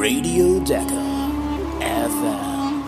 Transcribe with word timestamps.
Radio 0.00 0.60
Decca 0.60 1.28
FM. 1.80 2.82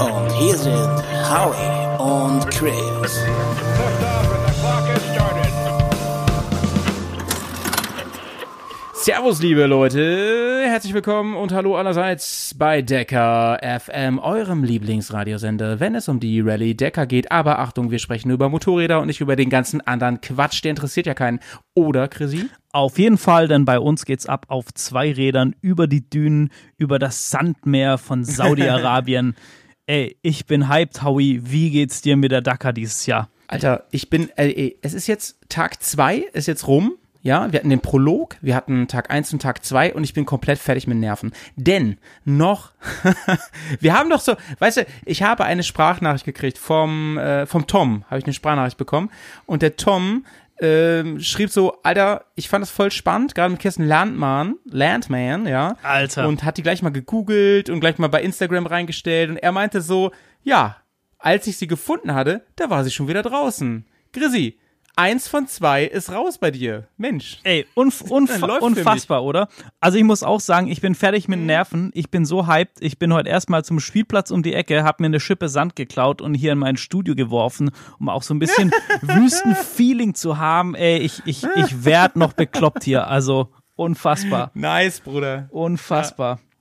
Und 0.00 0.32
hier 0.32 0.56
sind 0.58 1.02
Howie 1.30 1.96
und 1.98 2.46
Chris. 2.50 3.24
Servus, 8.92 9.40
liebe 9.40 9.64
Leute. 9.64 10.51
Herzlich 10.72 10.94
willkommen 10.94 11.36
und 11.36 11.52
hallo 11.52 11.76
allerseits 11.76 12.54
bei 12.56 12.80
Decker 12.80 13.60
FM, 13.60 14.18
eurem 14.18 14.64
Lieblingsradiosender, 14.64 15.80
wenn 15.80 15.94
es 15.94 16.08
um 16.08 16.18
die 16.18 16.40
Rallye 16.40 16.72
Decker 16.72 17.04
geht. 17.04 17.30
Aber 17.30 17.58
Achtung, 17.58 17.90
wir 17.90 17.98
sprechen 17.98 18.30
über 18.30 18.48
Motorräder 18.48 18.98
und 18.98 19.08
nicht 19.08 19.20
über 19.20 19.36
den 19.36 19.50
ganzen 19.50 19.82
anderen 19.82 20.22
Quatsch. 20.22 20.64
Der 20.64 20.70
interessiert 20.70 21.04
ja 21.04 21.12
keinen. 21.12 21.40
Oder, 21.74 22.08
Chrissy? 22.08 22.48
Auf 22.72 22.98
jeden 22.98 23.18
Fall, 23.18 23.48
denn 23.48 23.66
bei 23.66 23.78
uns 23.78 24.06
geht's 24.06 24.24
ab 24.24 24.46
auf 24.48 24.72
zwei 24.72 25.12
Rädern 25.12 25.54
über 25.60 25.86
die 25.86 26.08
Dünen, 26.08 26.48
über 26.78 26.98
das 26.98 27.28
Sandmeer 27.28 27.98
von 27.98 28.24
Saudi-Arabien. 28.24 29.36
Ey, 29.86 30.16
ich 30.22 30.46
bin 30.46 30.70
hyped, 30.70 31.02
Howie. 31.02 31.42
Wie 31.44 31.68
geht's 31.68 32.00
dir 32.00 32.16
mit 32.16 32.32
der 32.32 32.40
Dakar 32.40 32.72
dieses 32.72 33.04
Jahr? 33.04 33.28
Alter, 33.46 33.84
ich 33.90 34.08
bin, 34.08 34.30
äh, 34.36 34.46
ey, 34.46 34.78
es 34.80 34.94
ist 34.94 35.06
jetzt 35.06 35.36
Tag 35.50 35.82
zwei, 35.82 36.24
ist 36.32 36.48
jetzt 36.48 36.66
rum. 36.66 36.94
Ja, 37.22 37.52
wir 37.52 37.60
hatten 37.60 37.70
den 37.70 37.80
Prolog, 37.80 38.36
wir 38.40 38.56
hatten 38.56 38.88
Tag 38.88 39.10
eins 39.10 39.32
und 39.32 39.40
Tag 39.40 39.64
zwei 39.64 39.94
und 39.94 40.02
ich 40.02 40.12
bin 40.12 40.26
komplett 40.26 40.58
fertig 40.58 40.88
mit 40.88 40.98
Nerven. 40.98 41.32
Denn 41.54 41.98
noch, 42.24 42.72
wir 43.80 43.96
haben 43.96 44.10
doch 44.10 44.20
so, 44.20 44.34
weißt 44.58 44.78
du, 44.78 44.86
ich 45.04 45.22
habe 45.22 45.44
eine 45.44 45.62
Sprachnachricht 45.62 46.24
gekriegt 46.24 46.58
vom, 46.58 47.18
äh, 47.18 47.46
vom 47.46 47.68
Tom, 47.68 48.04
habe 48.10 48.18
ich 48.18 48.24
eine 48.24 48.34
Sprachnachricht 48.34 48.76
bekommen 48.76 49.10
und 49.46 49.62
der 49.62 49.76
Tom 49.76 50.24
ähm, 50.60 51.20
schrieb 51.20 51.50
so, 51.50 51.80
Alter, 51.82 52.24
ich 52.34 52.48
fand 52.48 52.62
das 52.62 52.70
voll 52.70 52.90
spannend, 52.90 53.36
gerade 53.36 53.50
mit 53.50 53.60
Kirsten 53.60 53.84
Landmann, 53.84 54.56
Landman, 54.64 55.46
ja. 55.46 55.76
Alter. 55.82 56.26
Und 56.26 56.42
hat 56.42 56.56
die 56.56 56.62
gleich 56.62 56.82
mal 56.82 56.90
gegoogelt 56.90 57.70
und 57.70 57.80
gleich 57.80 57.98
mal 57.98 58.08
bei 58.08 58.22
Instagram 58.22 58.66
reingestellt 58.66 59.30
und 59.30 59.36
er 59.36 59.52
meinte 59.52 59.80
so, 59.80 60.10
ja, 60.42 60.76
als 61.18 61.46
ich 61.46 61.56
sie 61.56 61.68
gefunden 61.68 62.14
hatte, 62.14 62.44
da 62.56 62.68
war 62.68 62.82
sie 62.82 62.90
schon 62.90 63.06
wieder 63.06 63.22
draußen. 63.22 63.86
Grissi, 64.12 64.58
eins 64.96 65.28
von 65.28 65.46
zwei 65.46 65.84
ist 65.84 66.10
raus 66.12 66.38
bei 66.38 66.50
dir. 66.50 66.88
Mensch. 66.96 67.38
Ey, 67.44 67.66
unf 67.74 68.00
unf 68.10 68.42
unfassbar, 68.60 69.24
oder? 69.24 69.48
Also 69.80 69.98
ich 69.98 70.04
muss 70.04 70.22
auch 70.22 70.40
sagen, 70.40 70.68
ich 70.68 70.80
bin 70.80 70.94
fertig 70.94 71.28
mit 71.28 71.40
Nerven. 71.40 71.90
Ich 71.94 72.10
bin 72.10 72.24
so 72.24 72.46
hyped. 72.46 72.78
Ich 72.80 72.98
bin 72.98 73.12
heute 73.12 73.28
erstmal 73.28 73.64
zum 73.64 73.80
Spielplatz 73.80 74.30
um 74.30 74.42
die 74.42 74.54
Ecke, 74.54 74.84
hab 74.84 75.00
mir 75.00 75.06
eine 75.06 75.20
Schippe 75.20 75.48
Sand 75.48 75.76
geklaut 75.76 76.20
und 76.20 76.34
hier 76.34 76.52
in 76.52 76.58
mein 76.58 76.76
Studio 76.76 77.14
geworfen, 77.14 77.70
um 77.98 78.08
auch 78.08 78.22
so 78.22 78.34
ein 78.34 78.38
bisschen 78.38 78.70
Wüstenfeeling 79.02 80.14
zu 80.14 80.38
haben. 80.38 80.74
Ey, 80.74 80.98
ich, 80.98 81.22
ich, 81.24 81.44
ich 81.56 81.84
werd 81.84 82.16
noch 82.16 82.32
bekloppt 82.32 82.84
hier. 82.84 83.08
Also 83.08 83.48
unfassbar. 83.76 84.50
Nice, 84.54 85.00
Bruder. 85.00 85.48
Unfassbar. 85.50 86.36
Ja, 86.36 86.51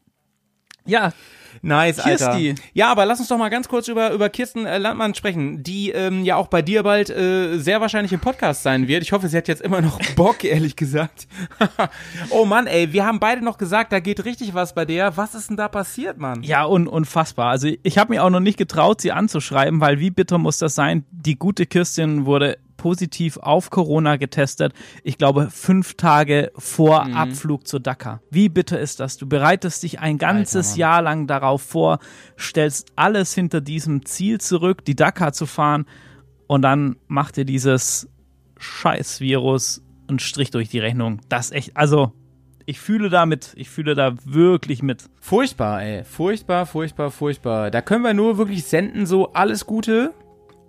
Nice, 1.61 1.99
Alter. 1.99 2.37
Kirsti. 2.37 2.55
Ja, 2.73 2.91
aber 2.91 3.05
lass 3.05 3.19
uns 3.19 3.27
doch 3.27 3.37
mal 3.37 3.49
ganz 3.49 3.67
kurz 3.67 3.87
über, 3.87 4.11
über 4.11 4.29
Kirsten 4.29 4.65
äh, 4.65 4.77
Landmann 4.77 5.13
sprechen, 5.13 5.63
die 5.63 5.91
ähm, 5.91 6.23
ja 6.23 6.35
auch 6.35 6.47
bei 6.47 6.61
dir 6.61 6.83
bald 6.83 7.09
äh, 7.09 7.57
sehr 7.57 7.81
wahrscheinlich 7.81 8.13
im 8.13 8.19
Podcast 8.19 8.63
sein 8.63 8.87
wird. 8.87 9.03
Ich 9.03 9.11
hoffe, 9.11 9.27
sie 9.27 9.37
hat 9.37 9.47
jetzt 9.47 9.61
immer 9.61 9.81
noch 9.81 9.99
Bock, 10.15 10.43
ehrlich 10.43 10.75
gesagt. 10.75 11.27
oh 12.29 12.45
Mann, 12.45 12.67
ey, 12.67 12.93
wir 12.93 13.05
haben 13.05 13.19
beide 13.19 13.43
noch 13.43 13.57
gesagt, 13.57 13.91
da 13.91 13.99
geht 13.99 14.25
richtig 14.25 14.53
was 14.53 14.73
bei 14.73 14.85
der. 14.85 15.17
Was 15.17 15.35
ist 15.35 15.49
denn 15.49 15.57
da 15.57 15.67
passiert, 15.67 16.17
Mann? 16.17 16.43
Ja, 16.43 16.65
un 16.65 16.87
unfassbar. 16.87 17.49
Also 17.49 17.69
ich 17.83 17.97
habe 17.97 18.13
mir 18.13 18.23
auch 18.23 18.29
noch 18.29 18.39
nicht 18.39 18.57
getraut, 18.57 19.02
sie 19.02 19.11
anzuschreiben, 19.11 19.81
weil 19.81 19.99
wie 19.99 20.09
bitter 20.09 20.37
muss 20.37 20.57
das 20.57 20.75
sein? 20.75 21.05
Die 21.11 21.37
gute 21.37 21.65
Kirstin 21.65 22.25
wurde 22.25 22.57
positiv 22.81 23.37
auf 23.37 23.69
Corona 23.69 24.15
getestet. 24.15 24.73
Ich 25.03 25.19
glaube, 25.19 25.49
fünf 25.52 25.93
Tage 25.93 26.52
vor 26.58 27.05
Mhm. 27.05 27.14
Abflug 27.14 27.67
zur 27.67 27.80
Dakar. 27.80 28.21
Wie 28.31 28.49
bitter 28.49 28.80
ist 28.80 28.99
das? 28.99 29.17
Du 29.17 29.27
bereitest 29.27 29.83
dich 29.83 29.99
ein 29.99 30.17
ganzes 30.17 30.71
Mann. 30.71 30.80
Jahr 30.80 31.02
lang 31.03 31.27
darauf 31.27 31.61
vor, 31.61 31.99
stellst 32.39 32.91
alles 32.95 33.36
hinter 33.36 33.61
diesem 33.61 34.03
Ziel 34.05 34.41
zurück, 34.41 34.83
die 34.83 34.95
Dakar 34.95 35.31
zu 35.31 35.45
fahren 35.45 35.86
und 36.47 36.64
dann 36.64 36.95
macht 37.08 37.37
dir 37.37 37.45
dieses 37.45 38.09
Scheiß-Virus 38.58 39.83
einen 40.08 40.17
Strich 40.20 40.49
durch 40.49 40.70
die 40.70 40.80
Rechnung. 40.80 41.21
Das 41.30 41.52
echt, 41.52 41.77
also 41.77 42.14
ich 42.65 42.80
fühle 42.80 43.09
damit, 43.09 43.53
ich 43.55 43.70
fühle 43.70 43.93
da 43.95 44.15
wirklich 44.25 44.81
mit. 44.81 45.03
Furchtbar, 45.20 45.83
ey. 45.83 46.03
Furchtbar, 46.03 46.65
furchtbar, 46.65 47.11
furchtbar. 47.11 47.70
Da 47.70 47.81
können 47.81 48.03
wir 48.03 48.14
nur 48.14 48.37
wirklich 48.37 48.64
senden, 48.65 49.05
so 49.05 49.33
alles 49.33 49.65
Gute. 49.65 50.14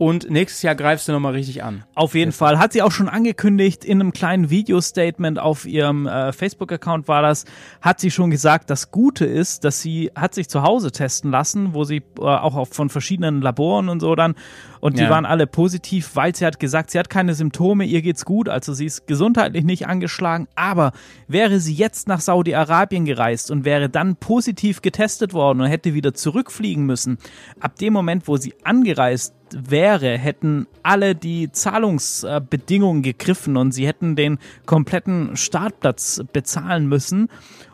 Und 0.02 0.28
nächstes 0.28 0.62
Jahr 0.62 0.74
greifst 0.74 1.06
du 1.06 1.12
nochmal 1.12 1.34
richtig 1.34 1.62
an. 1.62 1.84
Auf 1.94 2.16
jeden 2.16 2.32
Fall. 2.32 2.58
Hat 2.58 2.72
sie 2.72 2.82
auch 2.82 2.90
schon 2.90 3.08
angekündigt, 3.08 3.84
in 3.84 4.00
einem 4.00 4.12
kleinen 4.12 4.50
Video-Statement 4.50 5.38
auf 5.38 5.64
ihrem 5.64 6.08
äh, 6.08 6.32
Facebook-Account 6.32 7.06
war 7.06 7.22
das, 7.22 7.44
hat 7.80 8.00
sie 8.00 8.10
schon 8.10 8.32
gesagt, 8.32 8.68
das 8.68 8.90
Gute 8.90 9.26
ist, 9.26 9.62
dass 9.62 9.80
sie 9.80 10.10
hat 10.16 10.34
sich 10.34 10.48
zu 10.48 10.64
Hause 10.64 10.90
testen 10.90 11.30
lassen, 11.30 11.72
wo 11.72 11.84
sie 11.84 12.02
äh, 12.18 12.22
auch 12.22 12.56
auf, 12.56 12.70
von 12.70 12.88
verschiedenen 12.88 13.42
Laboren 13.42 13.88
und 13.88 14.00
so 14.00 14.16
dann, 14.16 14.34
und 14.80 14.98
die 14.98 15.04
Ja. 15.04 15.10
waren 15.10 15.24
alle 15.24 15.46
positiv, 15.46 16.16
weil 16.16 16.34
sie 16.34 16.44
hat 16.44 16.58
gesagt, 16.58 16.90
sie 16.90 16.98
hat 16.98 17.08
keine 17.08 17.34
Symptome, 17.34 17.84
ihr 17.84 18.02
geht's 18.02 18.24
gut, 18.24 18.48
also 18.48 18.72
sie 18.72 18.86
ist 18.86 19.06
gesundheitlich 19.06 19.62
nicht 19.62 19.86
angeschlagen, 19.86 20.48
aber 20.56 20.90
wäre 21.28 21.60
sie 21.60 21.74
jetzt 21.74 22.08
nach 22.08 22.19
Saudi-Arabien 22.20 23.04
gereist 23.04 23.52
und 23.52 23.64
wäre 23.64 23.88
dann 23.88 24.16
positiv 24.16 24.82
getestet 24.82 25.32
worden 25.32 25.60
und 25.60 25.69
hätte 25.69 25.94
wieder 25.94 26.12
zurückfliegen 26.12 26.84
müssen, 26.86 27.19
ab 27.60 27.76
dem 27.76 27.92
Moment, 27.92 28.26
wo 28.26 28.36
sie 28.36 28.54
angereist 28.64 29.36
wäre, 29.58 30.18
hätten 30.18 30.66
alle 30.82 31.14
die 31.14 31.50
Zahlungsbedingungen 31.52 33.02
gegriffen 33.02 33.56
und 33.56 33.72
sie 33.72 33.86
hätten 33.86 34.16
den 34.16 34.38
kompletten 34.66 35.36
Startplatz 35.36 36.22
bezahlen 36.32 36.86
müssen 36.86 37.28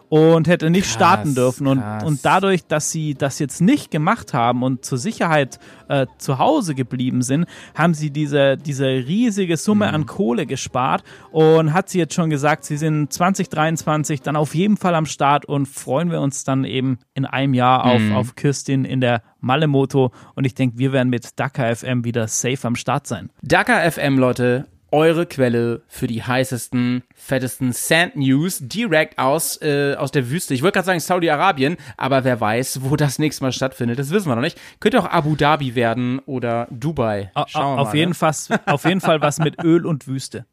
und 0.09 0.49
hätte 0.49 0.71
nicht 0.71 0.85
Krass, 0.85 0.95
starten 0.95 1.35
dürfen. 1.35 1.67
Und, 1.67 1.81
krass. 1.81 2.05
und 2.05 2.25
dadurch, 2.25 2.67
dass 2.67 2.91
sie 2.91 3.15
das 3.15 3.39
jetzt 3.39 3.61
nicht 3.61 3.91
gemacht 3.91 4.33
haben 4.35 4.63
und 4.63 4.85
zur 4.85 4.99
Sicherheit 4.99 5.59
äh, 5.89 6.07
zu 6.19 6.39
Hause 6.39 6.75
geblieben 6.75 7.23
sind, 7.23 7.47
haben 7.75 7.95
sie 7.95 8.11
diese, 8.11 8.57
diese 8.57 8.87
riesige 8.87 9.57
Summe 9.57 9.89
Mhm. 9.89 9.95
an 9.95 10.07
Kohle 10.07 10.47
gespart 10.47 11.03
und 11.31 11.73
hat 11.73 11.89
sie 11.89 11.99
jetzt 11.99 12.15
schon 12.15 12.31
gesagt, 12.31 12.65
sie 12.65 12.77
sind 12.77 13.13
2023 13.13 14.23
dann 14.23 14.37
auf 14.37 14.55
jeden 14.55 14.77
Fall 14.77 14.95
am 14.95 15.07
Start 15.07 15.45
und 15.47 15.67
freuen 15.67 16.11
wir 16.11 16.21
uns 16.21 16.45
dann 16.45 16.65
eben 16.65 16.99
in 17.15 17.25
einem 17.25 17.55
Jahr 17.55 17.85
auf, 17.85 18.01
Mhm. 18.01 18.15
auf 18.15 18.35
Kirstin 18.35 18.85
in 18.85 19.01
der 19.01 19.23
Malemoto 19.41 20.11
und 20.35 20.45
ich 20.45 20.55
denke, 20.55 20.79
wir 20.79 20.93
werden 20.93 21.11
mit 21.11 21.39
Dakar 21.39 21.75
FM 21.75 22.05
wieder 22.05 22.29
safe 22.29 22.67
am 22.67 22.77
Start 22.77 23.07
sein. 23.07 23.31
Dakar 23.43 23.83
FM, 23.91 24.19
Leute, 24.19 24.67
eure 24.91 25.26
Quelle 25.26 25.82
für 25.88 26.06
die 26.06 26.22
heißesten, 26.22 27.03
fettesten 27.15 27.72
Sand 27.72 28.16
News 28.16 28.59
direkt 28.62 29.19
aus, 29.19 29.60
äh, 29.60 29.94
aus 29.97 30.10
der 30.12 30.31
Wüste. 30.31 30.54
Ich 30.54 30.62
wollte 30.62 30.75
gerade 30.76 30.87
sagen 30.87 31.00
Saudi-Arabien, 31.00 31.76
aber 31.97 32.25
wer 32.25 32.41
weiß, 32.41 32.81
wo 32.82 32.97
das 32.97 33.19
nächste 33.19 33.44
Mal 33.44 33.53
stattfindet, 33.53 33.98
das 33.98 34.10
wissen 34.10 34.28
wir 34.28 34.34
noch 34.37 34.43
nicht. 34.43 34.59
Könnte 34.81 34.98
auch 35.00 35.06
Abu 35.06 35.37
Dhabi 35.37 35.75
werden 35.75 36.21
oder 36.21 36.66
Dubai. 36.71 37.31
Au- 37.34 37.44
Schauen 37.47 37.77
wir 37.77 37.81
auf, 37.82 37.88
mal, 37.88 37.97
jeden 37.97 38.10
ne? 38.10 38.15
Fall, 38.15 38.32
auf 38.66 38.84
jeden 38.84 39.00
Fall 39.00 39.21
was 39.21 39.38
mit 39.38 39.62
Öl 39.62 39.84
und 39.87 40.06
Wüste. 40.06 40.47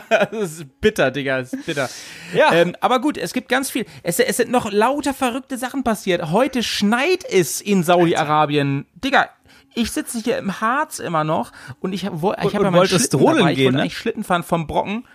Das 0.09 0.31
ist 0.53 0.81
bitter, 0.81 1.11
Digga, 1.11 1.39
das 1.39 1.53
ist 1.53 1.65
bitter. 1.65 1.87
Ja. 2.33 2.51
Ähm, 2.53 2.75
aber 2.81 2.99
gut, 2.99 3.17
es 3.17 3.31
gibt 3.33 3.47
ganz 3.49 3.69
viel. 3.69 3.85
Es, 4.01 4.19
es 4.19 4.37
sind 4.37 4.49
noch 4.51 4.71
lauter 4.71 5.13
verrückte 5.13 5.57
Sachen 5.57 5.83
passiert. 5.83 6.31
Heute 6.31 6.63
schneit 6.63 7.23
es 7.29 7.61
in 7.61 7.83
Saudi-Arabien. 7.83 8.85
Digga, 8.95 9.29
ich 9.77 9.91
sitze 9.91 10.19
hier 10.19 10.37
im 10.37 10.59
Harz 10.59 10.99
immer 10.99 11.23
noch 11.23 11.51
und 11.79 11.93
ich 11.93 12.05
habe 12.05 12.15
ich 12.17 12.23
hab 12.23 12.43
Und- 12.45 12.53
ja 12.53 12.71
meinen 12.71 12.87
Schlitten 12.87 13.19
dabei. 13.19 13.51
Ich 13.51 13.57
gehen, 13.57 13.65
wollte 13.65 13.75
ne? 13.75 13.77
Ah. 13.77 13.81
eigentlich 13.83 13.97
Schlitten 13.97 14.23
fahren 14.23 14.43
vom 14.43 14.67
Brocken. 14.67 15.05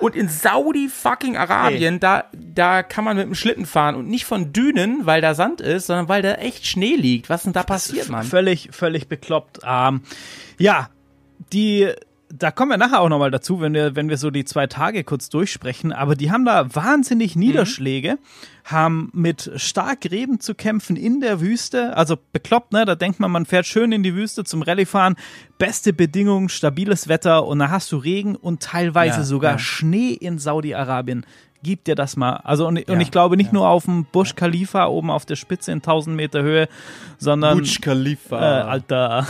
Und 0.00 0.16
in 0.16 0.28
Saudi 0.28 0.88
fucking 0.88 1.36
Arabien, 1.36 2.00
da, 2.00 2.24
da 2.32 2.82
kann 2.82 3.04
man 3.04 3.16
mit 3.16 3.26
dem 3.26 3.36
Schlitten 3.36 3.64
fahren 3.64 3.94
und 3.94 4.08
nicht 4.08 4.24
von 4.24 4.52
Dünen, 4.52 5.06
weil 5.06 5.20
da 5.20 5.34
Sand 5.34 5.60
ist, 5.60 5.86
sondern 5.86 6.08
weil 6.08 6.20
da 6.20 6.32
echt 6.34 6.66
Schnee 6.66 6.96
liegt. 6.96 7.30
Was 7.30 7.44
denn 7.44 7.52
da 7.52 7.62
passiert, 7.62 8.08
Mann? 8.08 8.24
Völlig, 8.24 8.70
völlig 8.72 9.06
bekloppt. 9.06 9.60
Ähm, 9.64 10.00
ja, 10.58 10.90
die, 11.52 11.92
da 12.28 12.50
kommen 12.50 12.70
wir 12.70 12.76
nachher 12.76 13.00
auch 13.00 13.08
nochmal 13.08 13.30
dazu, 13.30 13.60
wenn 13.60 13.72
wir, 13.74 13.94
wenn 13.96 14.08
wir 14.08 14.16
so 14.16 14.30
die 14.30 14.44
zwei 14.44 14.66
Tage 14.66 15.04
kurz 15.04 15.28
durchsprechen, 15.28 15.92
aber 15.92 16.16
die 16.16 16.30
haben 16.30 16.44
da 16.44 16.74
wahnsinnig 16.74 17.36
Niederschläge, 17.36 18.18
haben 18.64 19.10
mit 19.12 19.50
Starkregen 19.56 20.40
zu 20.40 20.54
kämpfen 20.54 20.96
in 20.96 21.20
der 21.20 21.40
Wüste, 21.40 21.96
also 21.96 22.16
bekloppt, 22.32 22.72
ne, 22.72 22.84
da 22.84 22.94
denkt 22.94 23.20
man, 23.20 23.30
man 23.30 23.46
fährt 23.46 23.66
schön 23.66 23.92
in 23.92 24.02
die 24.02 24.14
Wüste 24.14 24.44
zum 24.44 24.62
Rallye-Fahren, 24.62 25.16
beste 25.58 25.92
Bedingungen, 25.92 26.48
stabiles 26.48 27.08
Wetter 27.08 27.46
und 27.46 27.60
da 27.60 27.70
hast 27.70 27.92
du 27.92 27.96
Regen 27.96 28.34
und 28.34 28.62
teilweise 28.62 29.18
Ja, 29.18 29.24
sogar 29.24 29.52
ja. 29.52 29.58
Schnee 29.58 30.10
in 30.10 30.38
Saudi-Arabien. 30.38 31.24
Gib 31.66 31.84
dir 31.84 31.96
das 31.96 32.16
mal. 32.16 32.36
Also 32.44 32.66
und, 32.66 32.78
und 32.78 32.88
Ja, 32.88 33.00
ich 33.00 33.10
glaube 33.10 33.36
nicht 33.36 33.48
ja. 33.48 33.54
nur 33.54 33.68
auf 33.68 33.84
dem 33.84 34.04
Busch 34.04 34.34
Khalifa 34.36 34.86
oben 34.86 35.10
auf 35.10 35.26
der 35.26 35.36
Spitze 35.36 35.72
in 35.72 35.78
1000 35.78 36.16
Meter 36.16 36.42
Höhe, 36.42 36.68
sondern 37.18 37.62
äh, 37.62 37.68
Khalifa. 37.80 38.62
Alter, 38.62 39.26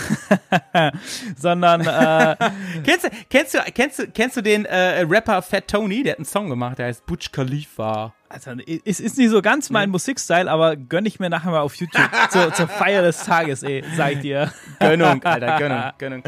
sondern 1.37 1.81
äh, 1.81 2.37
Kennst 2.85 3.05
du, 3.05 3.11
kennst 3.31 3.55
du, 3.55 3.59
kennst 3.75 3.99
du, 3.99 4.07
kennst 4.09 4.37
du 4.37 4.43
den 4.43 4.67
äh, 4.67 5.01
Rapper 5.09 5.41
Fat 5.43 5.67
Tony? 5.69 6.03
Der 6.03 6.13
hat 6.13 6.19
einen 6.19 6.27
Song 6.27 6.49
gemacht, 6.49 6.79
der 6.79 6.87
heißt 6.87 7.07
Butch 7.07 7.33
Khalifa. 7.33 8.13
also, 8.29 8.51
es 8.85 9.01
ist 9.01 9.17
nicht 9.17 9.31
so 9.31 9.41
ganz 9.41 9.71
mein 9.71 9.89
Musikstyle, 9.91 10.51
aber 10.51 10.77
gönn 10.77 11.07
ich 11.07 11.19
mir 11.19 11.31
nachher 11.31 11.51
mal 11.51 11.61
auf 11.61 11.75
YouTube 11.77 12.11
zur, 12.31 12.53
zur 12.53 12.69
Feier 12.69 13.03
des 13.03 13.25
Tages, 13.25 13.63
ey, 13.63 13.83
sag 13.97 14.13
ich 14.13 14.21
dir. 14.21 14.53
Gönnung, 14.79 15.23
Alter, 15.25 15.59
Gönnung, 15.59 15.83
Gönnung. 15.99 16.23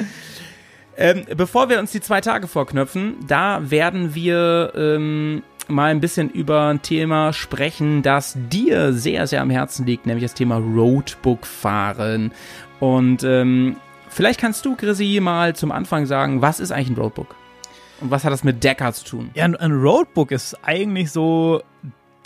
Ähm, 1.01 1.27
bevor 1.37 1.69
wir 1.69 1.79
uns 1.79 1.93
die 1.93 2.01
zwei 2.01 2.21
Tage 2.21 2.49
vorknöpfen, 2.49 3.17
da 3.29 3.71
werden 3.71 4.17
wir 4.17 4.73
ähm, 4.75 5.45
mal 5.69 5.91
ein 5.91 6.01
bisschen 6.01 6.31
über 6.31 6.69
ein 6.69 6.83
Thema 6.83 7.33
sprechen, 7.33 8.03
das 8.03 8.37
dir 8.37 8.93
sehr, 8.93 9.27
sehr 9.27 9.43
am 9.43 9.51
Herzen 9.51 9.87
liegt, 9.87 10.07
nämlich 10.07 10.25
das 10.25 10.35
Thema 10.35 10.57
Roadbook 10.57 11.47
fahren. 11.47 12.33
Und 12.81 13.23
ähm, 13.25 13.77
vielleicht 14.09 14.41
kannst 14.41 14.65
du, 14.65 14.77
Chrissy, 14.77 15.21
mal 15.21 15.55
zum 15.55 15.73
Anfang 15.73 16.07
sagen, 16.07 16.43
was 16.43 16.61
ist 16.61 16.73
eigentlich 16.73 16.91
ein 16.91 17.01
Roadbook? 17.01 17.35
Und 18.01 18.11
was 18.11 18.25
hat 18.25 18.33
das 18.33 18.45
mit 18.45 18.63
Decker 18.63 18.93
zu 18.93 19.05
tun? 19.05 19.31
Ja, 19.35 19.45
ein 19.45 19.73
Roadbook 19.73 20.31
ist 20.31 20.57
eigentlich 20.63 21.11
so 21.11 21.63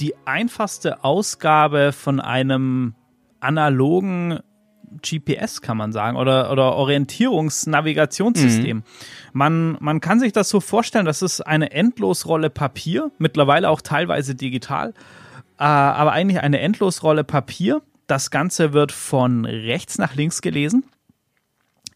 die 0.01 0.15
einfachste 0.25 1.05
Ausgabe 1.05 1.93
von 1.93 2.21
einem 2.21 2.95
analogen 3.41 4.41
GPS, 5.01 5.61
kann 5.61 5.77
man 5.77 5.93
sagen, 5.93 6.17
oder, 6.17 6.51
oder 6.51 6.75
Orientierungsnavigationssystem. 6.75 8.83
Man, 9.33 9.77
man 9.81 10.01
kann 10.01 10.21
sich 10.21 10.33
das 10.33 10.49
so 10.49 10.61
vorstellen, 10.61 11.07
das 11.07 11.23
ist 11.23 11.41
eine 11.41 11.73
Endlosrolle 11.73 12.51
Papier, 12.51 13.11
mittlerweile 13.19 13.71
auch 13.71 13.81
teilweise 13.81 14.35
digital, 14.35 14.91
äh, 15.59 15.65
aber 15.65 16.13
eigentlich 16.13 16.41
eine 16.41 16.61
Endlosrolle 16.61 17.25
Papier. 17.25 17.83
Das 18.07 18.31
Ganze 18.31 18.73
wird 18.73 18.93
von 18.93 19.45
rechts 19.45 19.99
nach 19.99 20.15
links 20.15 20.43
gelesen. 20.43 20.85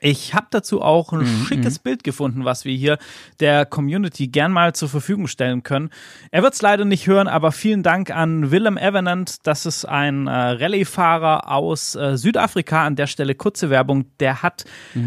Ich 0.01 0.35
habe 0.35 0.47
dazu 0.51 0.83
auch 0.83 1.13
ein 1.13 1.27
schickes 1.49 1.79
Bild 1.79 2.05
gefunden, 2.05 2.45
was 2.45 2.65
wir 2.65 2.75
hier 2.75 2.99
der 3.41 3.65
Community 3.67 4.29
gern 4.29 4.53
mal 4.53 4.75
zur 4.75 4.89
Verfügung 4.89 5.27
stellen 5.27 5.63
können. 5.63 5.91
Er 6.31 6.43
wird 6.43 6.55
es 6.55 6.63
leider 6.63 6.85
nicht 6.85 7.07
hören, 7.07 7.29
aber 7.29 7.53
vielen 7.53 7.83
Dank 7.83 8.11
an 8.11 8.51
Willem 8.51 8.77
Evenant. 8.77 9.47
Das 9.47 9.67
ist 9.67 9.85
ein 9.85 10.27
äh, 10.27 10.31
Rallye-Fahrer 10.31 11.51
aus 11.51 11.95
äh, 11.95 12.17
Südafrika. 12.17 12.85
An 12.85 12.97
der 12.97 13.07
Stelle 13.07 13.35
kurze 13.35 13.71
Werbung. 13.71 14.07
Der 14.21 14.43
hat 14.43 14.65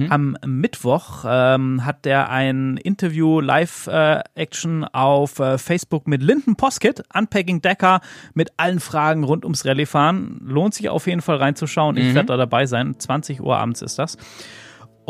am 0.10 0.38
Mittwoch 0.46 1.26
ähm, 1.28 1.86
hat 1.86 2.06
der 2.06 2.30
ein 2.30 2.78
Interview 2.78 3.40
Live-Action 3.40 4.86
auf 4.86 5.40
äh, 5.40 5.58
Facebook 5.58 6.08
mit 6.08 6.22
Linden 6.22 6.56
Poskett, 6.56 7.04
Unpacking 7.14 7.62
Decker, 7.62 8.02
mit 8.34 8.52
allen 8.58 8.80
Fragen 8.80 9.24
rund 9.24 9.46
ums 9.46 9.66
Rallye-Fahren. 9.66 10.42
Lohnt 10.44 10.74
sich 10.74 10.90
auf 10.90 11.08
jeden 11.08 11.22
Fall 11.22 11.38
reinzuschauen. 11.38 11.98
Ich 11.98 12.14
werde 12.14 12.28
da 12.28 12.38
dabei 12.38 12.66
sein. 12.66 12.96
20 12.98 13.42
Uhr 13.42 13.58
abends 13.58 13.82
ist 13.82 14.00
das. 14.00 14.18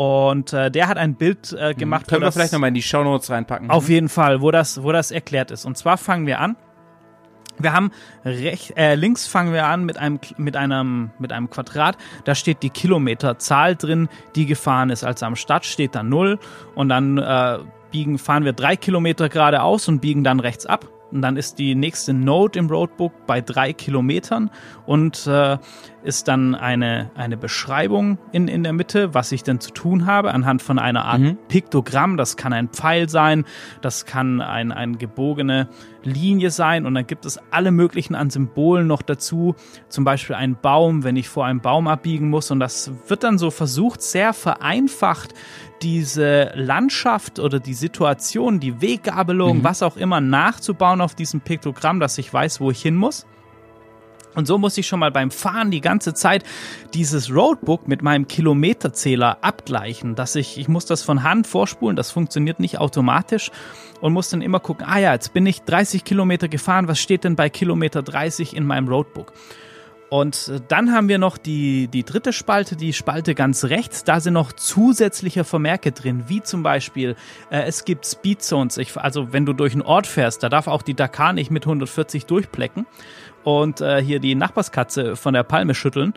Und 0.02 0.54
äh, 0.54 0.70
der 0.70 0.88
hat 0.88 0.96
ein 0.96 1.14
Bild 1.14 1.52
äh, 1.52 1.74
gemacht. 1.74 2.06
wo 2.06 2.08
Können 2.08 2.22
wir 2.22 2.26
das- 2.28 2.34
vielleicht 2.34 2.54
nochmal 2.54 2.68
in 2.68 2.74
die 2.74 2.80
Shownotes 2.80 3.28
reinpacken? 3.28 3.68
auf 3.68 3.90
jeden 3.90 4.08
Fall, 4.08 4.40
wo 4.40 4.50
das, 4.50 4.82
wo 4.82 4.92
das 4.92 5.10
erklärt 5.10 5.50
ist. 5.50 5.66
Und 5.66 5.76
zwar 5.76 5.98
fangen 5.98 6.26
wir 6.26 6.40
an. 6.40 6.56
Wir 7.58 7.74
haben 7.74 7.90
rech, 8.24 8.72
äh, 8.78 8.94
links 8.94 9.26
fangen 9.26 9.52
wir 9.52 9.66
an 9.66 9.84
mit 9.84 9.98
einem, 9.98 10.18
mit 10.38 10.56
einem, 10.56 11.10
mit 11.18 11.32
einem 11.32 11.50
Quadrat. 11.50 11.98
Da 12.24 12.34
steht 12.34 12.62
die 12.62 12.70
Kilometerzahl 12.70 13.76
drin, 13.76 14.08
die 14.36 14.46
gefahren 14.46 14.88
ist. 14.88 15.04
Also 15.04 15.26
am 15.26 15.36
Start 15.36 15.66
steht 15.66 15.94
da 15.94 16.02
null 16.02 16.38
und 16.74 16.88
dann 16.88 17.18
äh, 17.18 17.58
biegen, 17.90 18.16
fahren 18.16 18.46
wir 18.46 18.54
drei 18.54 18.76
Kilometer 18.76 19.28
geradeaus 19.28 19.86
und 19.86 20.00
biegen 20.00 20.24
dann 20.24 20.40
rechts 20.40 20.64
ab. 20.64 20.86
Und 21.12 21.22
dann 21.22 21.36
ist 21.36 21.58
die 21.58 21.74
nächste 21.74 22.14
Note 22.14 22.58
im 22.58 22.68
Roadbook 22.70 23.26
bei 23.26 23.40
drei 23.40 23.72
Kilometern 23.72 24.48
und 24.86 25.26
äh, 25.26 25.58
ist 26.02 26.28
dann 26.28 26.54
eine, 26.54 27.10
eine 27.14 27.36
Beschreibung 27.36 28.18
in, 28.32 28.48
in 28.48 28.62
der 28.62 28.72
Mitte, 28.72 29.14
was 29.14 29.32
ich 29.32 29.42
denn 29.42 29.60
zu 29.60 29.70
tun 29.70 30.06
habe, 30.06 30.32
anhand 30.32 30.62
von 30.62 30.78
einer 30.78 31.04
Art 31.04 31.20
Piktogramm. 31.48 32.16
Das 32.16 32.36
kann 32.36 32.52
ein 32.52 32.68
Pfeil 32.68 33.08
sein, 33.08 33.44
das 33.82 34.06
kann 34.06 34.40
ein, 34.40 34.72
ein 34.72 34.98
gebogene 34.98 35.68
Linie 36.02 36.50
sein 36.50 36.86
und 36.86 36.94
dann 36.94 37.06
gibt 37.06 37.26
es 37.26 37.38
alle 37.50 37.70
möglichen 37.70 38.14
an 38.14 38.30
Symbolen 38.30 38.86
noch 38.86 39.02
dazu. 39.02 39.54
Zum 39.88 40.04
Beispiel 40.04 40.36
ein 40.36 40.56
Baum, 40.60 41.04
wenn 41.04 41.16
ich 41.16 41.28
vor 41.28 41.44
einem 41.44 41.60
Baum 41.60 41.88
abbiegen 41.88 42.30
muss. 42.30 42.50
Und 42.50 42.60
das 42.60 42.90
wird 43.08 43.22
dann 43.22 43.38
so 43.38 43.50
versucht, 43.50 44.00
sehr 44.02 44.32
vereinfacht, 44.32 45.34
diese 45.82 46.52
Landschaft 46.54 47.38
oder 47.38 47.60
die 47.60 47.74
Situation, 47.74 48.60
die 48.60 48.80
Weggabelung, 48.80 49.64
was 49.64 49.82
auch 49.82 49.96
immer 49.96 50.20
nachzubauen 50.20 51.00
auf 51.00 51.14
diesem 51.14 51.40
Piktogramm, 51.40 52.00
dass 52.00 52.18
ich 52.18 52.32
weiß, 52.32 52.60
wo 52.60 52.70
ich 52.70 52.80
hin 52.80 52.96
muss. 52.96 53.26
Und 54.34 54.46
so 54.46 54.58
muss 54.58 54.78
ich 54.78 54.86
schon 54.86 55.00
mal 55.00 55.10
beim 55.10 55.30
Fahren 55.30 55.70
die 55.70 55.80
ganze 55.80 56.14
Zeit 56.14 56.44
dieses 56.94 57.34
Roadbook 57.34 57.88
mit 57.88 58.02
meinem 58.02 58.28
Kilometerzähler 58.28 59.38
abgleichen, 59.42 60.14
dass 60.14 60.36
ich, 60.36 60.58
ich 60.58 60.68
muss 60.68 60.86
das 60.86 61.02
von 61.02 61.22
Hand 61.22 61.46
vorspulen, 61.46 61.96
das 61.96 62.10
funktioniert 62.10 62.60
nicht 62.60 62.78
automatisch 62.78 63.50
und 64.00 64.12
muss 64.12 64.30
dann 64.30 64.42
immer 64.42 64.60
gucken, 64.60 64.86
ah 64.88 64.98
ja, 64.98 65.12
jetzt 65.12 65.32
bin 65.32 65.46
ich 65.46 65.62
30 65.62 66.04
Kilometer 66.04 66.48
gefahren, 66.48 66.88
was 66.88 67.00
steht 67.00 67.24
denn 67.24 67.36
bei 67.36 67.48
Kilometer 67.50 68.02
30 68.02 68.56
in 68.56 68.64
meinem 68.66 68.88
Roadbook? 68.88 69.32
Und 70.10 70.48
äh, 70.48 70.60
dann 70.66 70.92
haben 70.92 71.08
wir 71.08 71.18
noch 71.18 71.38
die, 71.38 71.88
die 71.88 72.04
dritte 72.04 72.32
Spalte, 72.32 72.76
die 72.76 72.92
Spalte 72.92 73.34
ganz 73.34 73.64
rechts. 73.64 74.04
Da 74.04 74.20
sind 74.20 74.34
noch 74.34 74.52
zusätzliche 74.52 75.44
Vermerke 75.44 75.92
drin, 75.92 76.24
wie 76.26 76.42
zum 76.42 76.62
Beispiel, 76.62 77.16
äh, 77.50 77.62
es 77.62 77.84
gibt 77.84 78.04
Speedzones. 78.04 78.76
Ich, 78.76 78.96
also 78.96 79.32
wenn 79.32 79.46
du 79.46 79.52
durch 79.52 79.72
einen 79.72 79.82
Ort 79.82 80.08
fährst, 80.08 80.42
da 80.42 80.48
darf 80.48 80.66
auch 80.66 80.82
die 80.82 80.94
Dakar 80.94 81.32
nicht 81.32 81.50
mit 81.52 81.64
140 81.64 82.26
durchplecken 82.26 82.86
und 83.44 83.80
äh, 83.80 84.02
hier 84.02 84.18
die 84.18 84.34
Nachbarskatze 84.34 85.14
von 85.14 85.32
der 85.32 85.44
Palme 85.44 85.74
schütteln, 85.74 86.12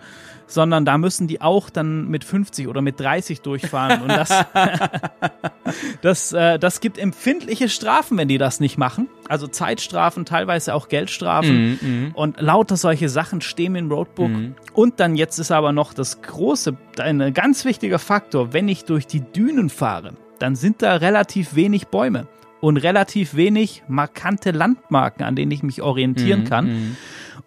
sondern 0.48 0.86
da 0.86 0.98
müssen 0.98 1.28
die 1.28 1.42
auch 1.42 1.70
dann 1.70 2.08
mit 2.08 2.24
50 2.24 2.68
oder 2.68 2.82
mit 2.82 3.00
30 3.00 3.42
durchfahren. 3.42 4.02
Und 4.02 4.10
das, 4.10 4.30
das, 6.02 6.34
äh, 6.34 6.60
das 6.60 6.80
gibt 6.80 6.98
empfindliche 6.98 7.70
Strafen, 7.70 8.18
wenn 8.18 8.28
die 8.28 8.38
das 8.38 8.60
nicht 8.60 8.78
machen. 8.78 9.08
Also 9.28 9.48
Zeitstrafen, 9.48 10.26
teilweise 10.26 10.74
auch 10.74 10.90
Geldstrafen. 10.90 12.12
Und 12.14 12.40
lauter 12.40 12.78
solche 12.78 13.10
Sachen 13.10 13.42
stehen 13.42 13.76
im 13.76 13.92
Roadbook. 13.92 14.32
Und 14.74 15.00
dann 15.00 15.16
jetzt 15.16 15.40
ist 15.40 15.52
aber 15.52 15.72
noch 15.72 15.94
das 15.94 16.22
große, 16.22 16.78
ein 17.00 17.34
ganz 17.34 17.66
wichtiger 17.66 18.00
Faktor, 18.00 18.54
wenn 18.54 18.68
ich 18.68 18.86
durch 18.86 19.08
die 19.08 19.22
Dünen 19.22 19.70
fahre, 19.70 20.14
dann 20.40 20.56
sind 20.56 20.82
da 20.82 20.96
relativ 20.96 21.56
wenig 21.56 21.88
Bäume 21.88 22.28
und 22.64 22.78
relativ 22.78 23.36
wenig 23.36 23.84
markante 23.90 24.52
Landmarken, 24.52 25.26
an 25.26 25.36
denen 25.36 25.52
ich 25.52 25.64
mich 25.64 25.82
orientieren 25.82 26.46
kann. 26.46 26.96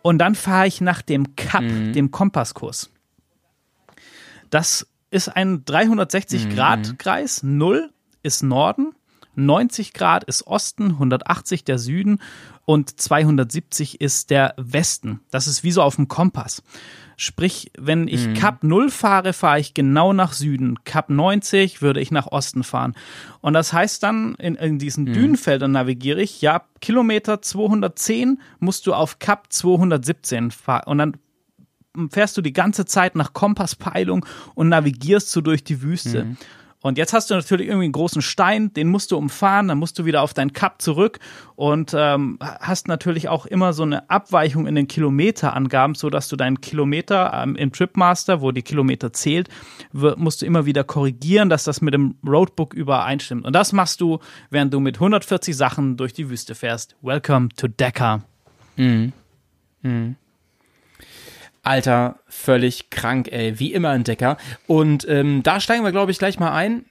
Und 0.02 0.18
dann 0.18 0.34
fahre 0.34 0.66
ich 0.66 0.82
nach 0.82 1.00
dem 1.00 1.34
Kap, 1.36 1.62
dem 1.62 2.10
Kompasskurs. 2.10 2.90
Das 4.50 4.86
ist 5.10 5.30
ein 5.30 5.64
360-Grad-Kreis. 5.64 7.42
0 7.42 7.90
ist 8.22 8.42
Norden, 8.42 8.94
90 9.36 9.94
Grad 9.94 10.22
ist 10.24 10.46
Osten, 10.46 10.90
180 10.90 11.64
der 11.64 11.78
Süden 11.78 12.18
und 12.66 13.00
270 13.00 14.02
ist 14.02 14.28
der 14.28 14.52
Westen. 14.58 15.20
Das 15.30 15.46
ist 15.46 15.64
wie 15.64 15.72
so 15.72 15.80
auf 15.80 15.96
dem 15.96 16.08
Kompass. 16.08 16.62
Sprich, 17.18 17.72
wenn 17.78 18.08
ich 18.08 18.34
Kap 18.34 18.62
0 18.62 18.90
fahre, 18.90 19.32
fahre 19.32 19.58
ich 19.58 19.72
genau 19.72 20.12
nach 20.12 20.34
Süden. 20.34 20.84
Kap 20.84 21.08
90 21.08 21.80
würde 21.80 22.00
ich 22.00 22.10
nach 22.10 22.26
Osten 22.26 22.62
fahren. 22.62 22.94
Und 23.40 23.54
das 23.54 23.72
heißt 23.72 24.02
dann, 24.02 24.34
in, 24.34 24.54
in 24.54 24.78
diesen 24.78 25.06
Dünenfeldern 25.06 25.72
navigiere 25.72 26.20
ich, 26.20 26.42
ja, 26.42 26.64
Kilometer 26.80 27.40
210 27.40 28.40
musst 28.58 28.86
du 28.86 28.92
auf 28.92 29.18
Kap 29.18 29.50
217 29.50 30.50
fahren. 30.50 30.84
Und 30.86 30.98
dann 30.98 31.16
fährst 32.10 32.36
du 32.36 32.42
die 32.42 32.52
ganze 32.52 32.84
Zeit 32.84 33.16
nach 33.16 33.32
Kompasspeilung 33.32 34.26
und 34.54 34.68
navigierst 34.68 35.30
so 35.30 35.40
durch 35.40 35.64
die 35.64 35.80
Wüste. 35.80 36.36
Und 36.86 36.98
jetzt 36.98 37.12
hast 37.12 37.30
du 37.30 37.34
natürlich 37.34 37.66
irgendwie 37.66 37.86
einen 37.86 37.92
großen 37.92 38.22
Stein, 38.22 38.72
den 38.72 38.88
musst 38.88 39.10
du 39.10 39.16
umfahren, 39.16 39.66
dann 39.66 39.78
musst 39.78 39.98
du 39.98 40.04
wieder 40.04 40.22
auf 40.22 40.34
dein 40.34 40.52
Kap 40.52 40.80
zurück 40.80 41.18
und 41.56 41.94
ähm, 41.96 42.38
hast 42.40 42.86
natürlich 42.86 43.28
auch 43.28 43.44
immer 43.44 43.72
so 43.72 43.82
eine 43.82 44.08
Abweichung 44.08 44.68
in 44.68 44.76
den 44.76 44.86
Kilometerangaben, 44.86 45.96
so 45.96 46.10
dass 46.10 46.28
du 46.28 46.36
deinen 46.36 46.60
Kilometer 46.60 47.32
ähm, 47.34 47.56
im 47.56 47.72
Tripmaster, 47.72 48.40
wo 48.40 48.52
die 48.52 48.62
Kilometer 48.62 49.12
zählt, 49.12 49.48
musst 49.92 50.42
du 50.42 50.46
immer 50.46 50.64
wieder 50.64 50.84
korrigieren, 50.84 51.48
dass 51.48 51.64
das 51.64 51.80
mit 51.80 51.92
dem 51.92 52.14
Roadbook 52.24 52.72
übereinstimmt. 52.72 53.44
Und 53.44 53.52
das 53.52 53.72
machst 53.72 54.00
du, 54.00 54.20
während 54.50 54.72
du 54.72 54.78
mit 54.78 54.96
140 54.96 55.56
Sachen 55.56 55.96
durch 55.96 56.12
die 56.12 56.30
Wüste 56.30 56.54
fährst. 56.54 56.94
Welcome 57.02 57.48
to 57.56 57.66
Dakar. 57.66 58.22
Alter, 61.66 62.20
völlig 62.28 62.90
krank, 62.90 63.28
ey. 63.30 63.58
Wie 63.58 63.72
immer 63.72 63.90
ein 63.90 64.04
Decker. 64.04 64.36
Und 64.66 65.06
ähm, 65.08 65.42
da 65.42 65.60
steigen 65.60 65.84
wir, 65.84 65.92
glaube 65.92 66.12
ich, 66.12 66.18
gleich 66.18 66.38
mal 66.38 66.52
ein. 66.52 66.84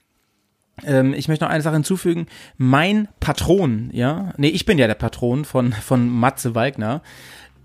Ähm, 0.84 1.14
ich 1.14 1.28
möchte 1.28 1.44
noch 1.44 1.50
eine 1.50 1.62
Sache 1.62 1.74
hinzufügen. 1.74 2.26
Mein 2.58 3.08
Patron, 3.20 3.90
ja, 3.92 4.32
nee, 4.36 4.48
ich 4.48 4.66
bin 4.66 4.78
ja 4.78 4.86
der 4.86 4.94
Patron 4.94 5.44
von, 5.44 5.72
von 5.72 6.08
Matze 6.08 6.54
Wagner. 6.54 7.02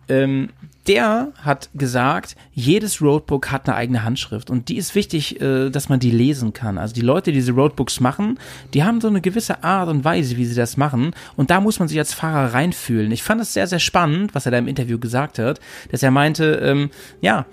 ähm, 0.07 0.49
der 0.87 1.31
hat 1.41 1.69
gesagt, 1.73 2.35
jedes 2.53 3.01
Roadbook 3.01 3.51
hat 3.51 3.67
eine 3.67 3.77
eigene 3.77 4.03
Handschrift 4.03 4.49
und 4.49 4.69
die 4.69 4.77
ist 4.77 4.95
wichtig, 4.95 5.39
äh, 5.41 5.69
dass 5.69 5.89
man 5.89 5.99
die 5.99 6.11
lesen 6.11 6.53
kann. 6.53 6.77
Also 6.77 6.93
die 6.93 7.01
Leute, 7.01 7.31
die 7.31 7.37
diese 7.37 7.51
Roadbooks 7.51 7.99
machen, 7.99 8.39
die 8.73 8.83
haben 8.83 9.01
so 9.01 9.07
eine 9.07 9.21
gewisse 9.21 9.63
Art 9.63 9.89
und 9.89 10.03
Weise, 10.03 10.37
wie 10.37 10.45
sie 10.45 10.55
das 10.55 10.77
machen 10.77 11.13
und 11.35 11.49
da 11.49 11.61
muss 11.61 11.79
man 11.79 11.87
sich 11.87 11.99
als 11.99 12.13
Fahrer 12.13 12.53
reinfühlen. 12.53 13.11
Ich 13.11 13.23
fand 13.23 13.41
es 13.41 13.53
sehr, 13.53 13.67
sehr 13.67 13.79
spannend, 13.79 14.33
was 14.33 14.45
er 14.45 14.51
da 14.51 14.57
im 14.57 14.67
Interview 14.67 14.99
gesagt 14.99 15.39
hat, 15.39 15.59
dass 15.91 16.03
er 16.03 16.11
meinte, 16.11 16.55
ähm, 16.63 16.89
ja, 17.21 17.45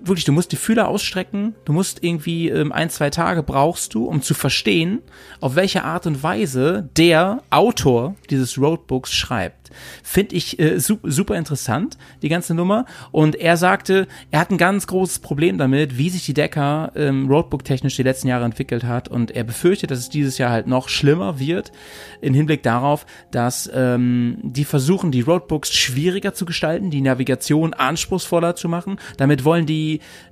wirklich, 0.00 0.24
du 0.24 0.32
musst 0.32 0.52
die 0.52 0.56
Fühler 0.56 0.88
ausstrecken, 0.88 1.54
du 1.64 1.72
musst 1.72 2.02
irgendwie 2.02 2.48
ähm, 2.48 2.72
ein, 2.72 2.90
zwei 2.90 3.10
Tage 3.10 3.42
brauchst 3.42 3.94
du, 3.94 4.04
um 4.04 4.22
zu 4.22 4.34
verstehen, 4.34 5.00
auf 5.40 5.56
welche 5.56 5.84
Art 5.84 6.06
und 6.06 6.22
Weise 6.22 6.88
der 6.96 7.42
Autor 7.50 8.14
dieses 8.30 8.58
Roadbooks 8.58 9.12
schreibt. 9.12 9.70
Finde 10.02 10.34
ich 10.36 10.58
äh, 10.58 10.78
su 10.78 10.98
super 11.02 11.36
interessant, 11.36 11.98
die 12.22 12.28
ganze 12.28 12.54
Nummer. 12.54 12.86
Und 13.12 13.36
er 13.36 13.56
sagte, 13.56 14.06
er 14.30 14.40
hat 14.40 14.50
ein 14.50 14.58
ganz 14.58 14.86
großes 14.86 15.18
Problem 15.18 15.58
damit, 15.58 15.98
wie 15.98 16.10
sich 16.10 16.24
die 16.24 16.34
Decker 16.34 16.92
ähm, 16.96 17.28
Roadbook-technisch 17.28 17.96
die 17.96 18.02
letzten 18.02 18.28
Jahre 18.28 18.44
entwickelt 18.44 18.84
hat. 18.84 19.08
Und 19.08 19.30
er 19.30 19.44
befürchtet, 19.44 19.90
dass 19.90 19.98
es 19.98 20.08
dieses 20.08 20.38
Jahr 20.38 20.50
halt 20.50 20.66
noch 20.66 20.88
schlimmer 20.88 21.38
wird, 21.38 21.72
im 22.20 22.34
Hinblick 22.34 22.62
darauf, 22.62 23.06
dass 23.30 23.70
ähm, 23.74 24.38
die 24.42 24.64
versuchen, 24.64 25.10
die 25.10 25.20
Roadbooks 25.20 25.74
schwieriger 25.74 26.34
zu 26.34 26.46
gestalten, 26.46 26.90
die 26.90 27.00
Navigation 27.00 27.74
anspruchsvoller 27.74 28.56
zu 28.56 28.68
machen. 28.68 28.98
Damit 29.16 29.44
wollen 29.44 29.66
die 29.66 29.87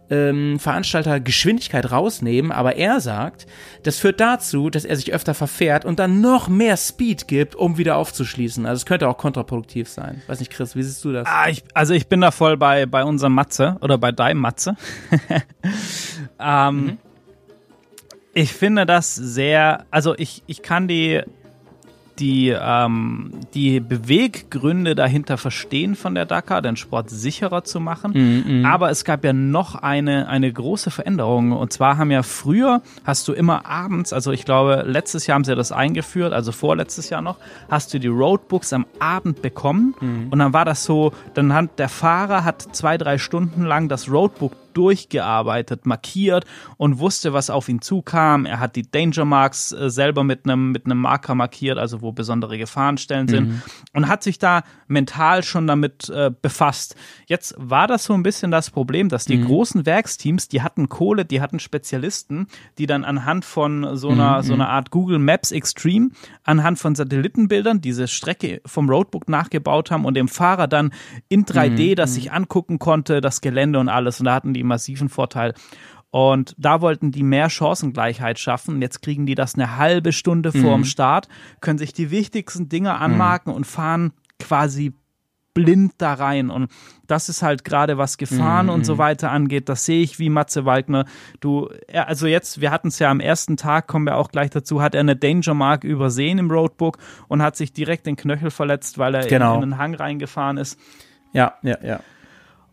ähm, 0.08 0.58
Veranstalter 0.58 1.20
Geschwindigkeit 1.20 1.90
rausnehmen, 1.90 2.52
aber 2.52 2.76
er 2.76 3.00
sagt, 3.00 3.46
das 3.82 3.98
führt 3.98 4.20
dazu, 4.20 4.70
dass 4.70 4.84
er 4.84 4.96
sich 4.96 5.12
öfter 5.12 5.34
verfährt 5.34 5.84
und 5.84 5.98
dann 5.98 6.20
noch 6.20 6.48
mehr 6.48 6.76
Speed 6.76 7.26
gibt, 7.26 7.54
um 7.54 7.76
wieder 7.76 7.96
aufzuschließen. 7.96 8.66
Also 8.66 8.80
es 8.80 8.86
könnte 8.86 9.08
auch 9.08 9.18
kontraproduktiv 9.18 9.88
sein. 9.88 10.22
Weiß 10.26 10.38
nicht, 10.38 10.52
Chris, 10.52 10.76
wie 10.76 10.82
siehst 10.82 11.04
du 11.04 11.12
das? 11.12 11.26
Ah, 11.28 11.48
ich, 11.48 11.64
also 11.75 11.92
ich 11.94 12.06
bin 12.06 12.20
da 12.20 12.30
voll 12.30 12.56
bei, 12.56 12.86
bei 12.86 13.04
unserem 13.04 13.34
Matze 13.34 13.76
oder 13.80 13.98
bei 13.98 14.12
deinem 14.12 14.40
Matze. 14.40 14.76
ähm, 16.40 16.76
Mhm. 16.76 16.98
Ich 18.34 18.52
finde 18.52 18.84
das 18.84 19.14
sehr, 19.14 19.86
also 19.90 20.14
ich, 20.18 20.42
ich 20.46 20.60
kann 20.60 20.88
die, 20.88 21.22
die, 22.18 22.49
ähm, 22.49 23.32
die 23.54 23.80
Beweggründe 23.80 24.94
dahinter 24.94 25.38
verstehen 25.38 25.94
von 25.94 26.14
der 26.14 26.26
Dakar, 26.26 26.62
den 26.62 26.76
Sport 26.76 27.11
sicherer 27.11 27.64
zu 27.64 27.80
machen. 27.80 28.12
Aber 28.64 28.90
es 28.90 29.04
gab 29.04 29.25
ja 29.25 29.32
noch 29.32 29.75
eine, 29.75 30.28
eine 30.28 30.52
große 30.52 30.90
Veränderung. 30.90 31.52
Und 31.52 31.73
zwar 31.73 31.99
haben 31.99 32.11
ja 32.11 32.23
früher, 32.23 32.82
hast 33.04 33.28
du 33.28 33.32
immer 33.32 33.66
abends, 33.66 34.12
also 34.12 34.32
ich 34.32 34.44
glaube, 34.44 34.85
letztes 34.87 35.26
Jahr 35.26 35.37
haben 35.37 35.44
sie 35.44 35.54
das 35.54 35.73
eingeführt, 35.73 36.32
also 36.32 36.52
vorletztes 36.52 37.11
Jahr 37.11 37.23
noch, 37.23 37.37
hast 37.70 37.92
du 37.94 38.00
die 38.00 38.08
Roadbooks 38.08 38.73
am 38.73 38.87
Abend 38.99 39.42
bekommen. 39.42 39.94
Und 40.30 40.38
dann 40.38 40.52
war 40.52 40.64
das 40.64 40.85
so, 40.85 41.12
dann 41.35 41.52
hat 41.52 41.78
der 41.78 41.88
Fahrer 41.88 42.44
hat 42.44 42.62
zwei, 42.73 42.99
drei 42.99 43.18
Stunden 43.18 43.62
lang 43.62 43.88
das 43.88 44.11
Roadbook 44.11 44.52
durchgearbeitet, 44.76 45.87
markiert 45.87 46.45
und 46.76 46.99
wusste, 46.99 47.33
was 47.33 47.50
auf 47.50 47.68
ihn 47.68 47.80
zukam. 47.80 48.47
Er 48.47 48.61
hat 48.61 48.76
die 48.76 48.90
Danger 48.90 49.25
Marks 49.25 49.73
äh, 49.73 49.90
selber 49.90 50.25
mit 50.25 50.45
einem 50.45 50.73
mit 50.73 50.87
einem 50.87 50.99
Marker 50.99 51.35
markiert, 51.35 51.78
also 51.78 52.02
wo 52.02 52.12
besondere 52.12 52.59
Gefahrenstellen 52.59 53.28
sind 53.28 53.62
und 53.92 54.09
hat 54.09 54.23
sich 54.23 54.38
da 54.38 54.62
mental 54.87 55.42
schon 55.42 55.66
damit 55.66 56.09
äh, 56.09 56.30
befasst. 56.42 56.97
Jetzt 57.26 57.54
war 57.59 57.87
das 57.87 58.04
so 58.04 58.14
ein 58.14 58.23
bisschen 58.23 58.50
das 58.50 58.71
Problem, 58.71 59.09
dass 59.09 59.25
die 59.25 59.40
großen 59.40 59.87
Werksteams, 59.87 60.49
die 60.49 60.62
hatten 60.62 60.88
Kohle, 60.88 61.25
die 61.25 61.40
hatten 61.40 61.59
Spezialisten, 61.59 62.47
die 62.78 62.87
dann 62.87 63.04
anhand 63.04 63.45
von 63.45 63.97
so 63.97 64.11
einer 64.11 64.42
so 64.42 64.54
einer 64.54 64.68
Art 64.68 64.90
Google 64.90 65.18
Maps 65.18 65.52
Extreme 65.52 66.11
anhand 66.45 66.78
von 66.78 66.95
Satellitenbildern 66.95 67.80
diese 67.80 68.09
Strecke 68.09 68.61
vom 68.66 68.88
Roadbook 68.88 69.28
nachgebaut 69.28 69.90
haben 69.90 70.04
und 70.04 70.14
dem 70.14 70.28
Fahrer 70.28 70.66
dann 70.68 70.92
in 71.28 71.45
3D 71.45 71.95
das 71.95 72.14
sich 72.14 72.33
angucken 72.33 72.78
konnte, 72.78 73.21
das 73.21 73.40
Gelände 73.40 73.78
und 73.78 73.88
alles. 73.88 74.21
Und 74.21 74.26
da 74.26 74.35
hatten 74.35 74.54
die 74.54 74.61
massiven 74.66 75.08
Vorteil. 75.08 75.54
Und 76.11 76.54
da 76.56 76.80
wollten 76.80 77.11
die 77.11 77.23
mehr 77.23 77.50
Chancengleichheit 77.50 78.38
schaffen. 78.38 78.80
Jetzt 78.80 79.02
kriegen 79.02 79.26
die 79.26 79.35
das 79.35 79.54
eine 79.54 79.76
halbe 79.76 80.12
Stunde 80.12 80.52
vor 80.52 80.75
dem 80.75 80.85
Start, 80.85 81.28
können 81.61 81.78
sich 81.78 81.92
die 81.92 82.11
wichtigsten 82.11 82.68
Dinge 82.68 82.94
anmarken 82.99 83.52
und 83.52 83.66
fahren 83.66 84.12
quasi 84.38 84.94
blind 85.52 85.94
da 85.99 86.12
rein. 86.14 86.50
Und 86.50 86.70
das 87.06 87.28
ist 87.28 87.42
halt 87.42 87.64
gerade 87.64 87.96
was 87.99 88.18
Gefahren 88.18 88.68
und 88.68 88.85
so 88.85 88.99
weiter 88.99 89.30
angeht. 89.30 89.68
Das 89.70 89.85
sehe 89.87 90.02
ich 90.02 90.18
wie 90.18 90.28
Matze 90.28 90.64
Wagner. 90.66 91.06
Du, 91.40 91.70
also 91.92 92.26
jetzt, 92.26 92.61
wir 92.61 92.70
hatten 92.70 92.88
es 92.88 92.99
ja 92.99 93.11
am 93.11 93.20
ersten 93.20 93.56
Tag, 93.56 93.87
kommen 93.87 94.04
wir 94.06 94.16
auch 94.16 94.30
gleich 94.30 94.50
dazu, 94.50 94.82
hat 94.82 94.94
er 94.94 95.00
eine 95.00 95.16
Danger 95.16 95.54
Mark 95.54 95.82
übersehen 95.85 96.38
im 96.38 96.50
Roadbook 96.50 96.99
und 97.28 97.42
hat 97.42 97.56
sich 97.56 97.73
direkt 97.73 98.06
den 98.06 98.16
Knöchel 98.16 98.50
verletzt, 98.50 98.99
weil 98.99 99.14
er 99.14 99.26
Genau. 99.26 99.56
in, 99.56 99.62
in 99.62 99.73
einen 99.73 99.78
Hang 99.78 99.94
reingefahren 99.94 100.58
ist. 100.58 100.78
Ja, 101.32 101.54
ja, 101.62 101.76
ja. 101.82 102.00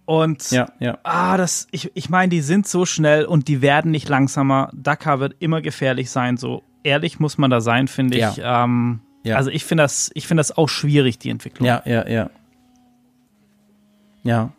Und 0.06 0.52
Ja, 0.52 0.68
ja. 0.80 0.98
ah, 1.04 1.38
das, 1.38 1.68
ich, 1.72 1.92
ich 1.96 2.10
meine, 2.10 2.30
die 2.30 2.42
sind 2.42 2.68
so 2.68 2.86
schnell 2.86 3.26
und 3.26 3.48
die 3.48 3.62
werden 3.62 3.92
nicht 3.92 4.10
langsamer. 4.10 4.70
Dakar 4.74 5.20
wird 5.20 5.36
immer 5.40 5.62
gefährlich 5.62 6.12
sein. 6.12 6.38
So 6.38 6.64
ehrlich 6.84 7.20
muss 7.20 7.38
man 7.38 7.50
da 7.50 7.62
sein, 7.62 7.88
finde 7.88 8.18
ich. 8.18 8.42
Ähm, 8.44 9.00
Ja. 9.24 9.38
Also 9.38 9.50
ich 9.50 9.64
finde 9.64 9.84
das, 9.84 10.12
ich 10.16 10.28
finde 10.28 10.42
das 10.42 10.58
auch 10.58 10.68
schwierig, 10.68 11.20
die 11.20 11.30
Entwicklung. 11.30 11.66
Ja, 11.66 11.82
ja, 11.86 12.06
ja. 12.10 12.30
Ja, 14.24 14.52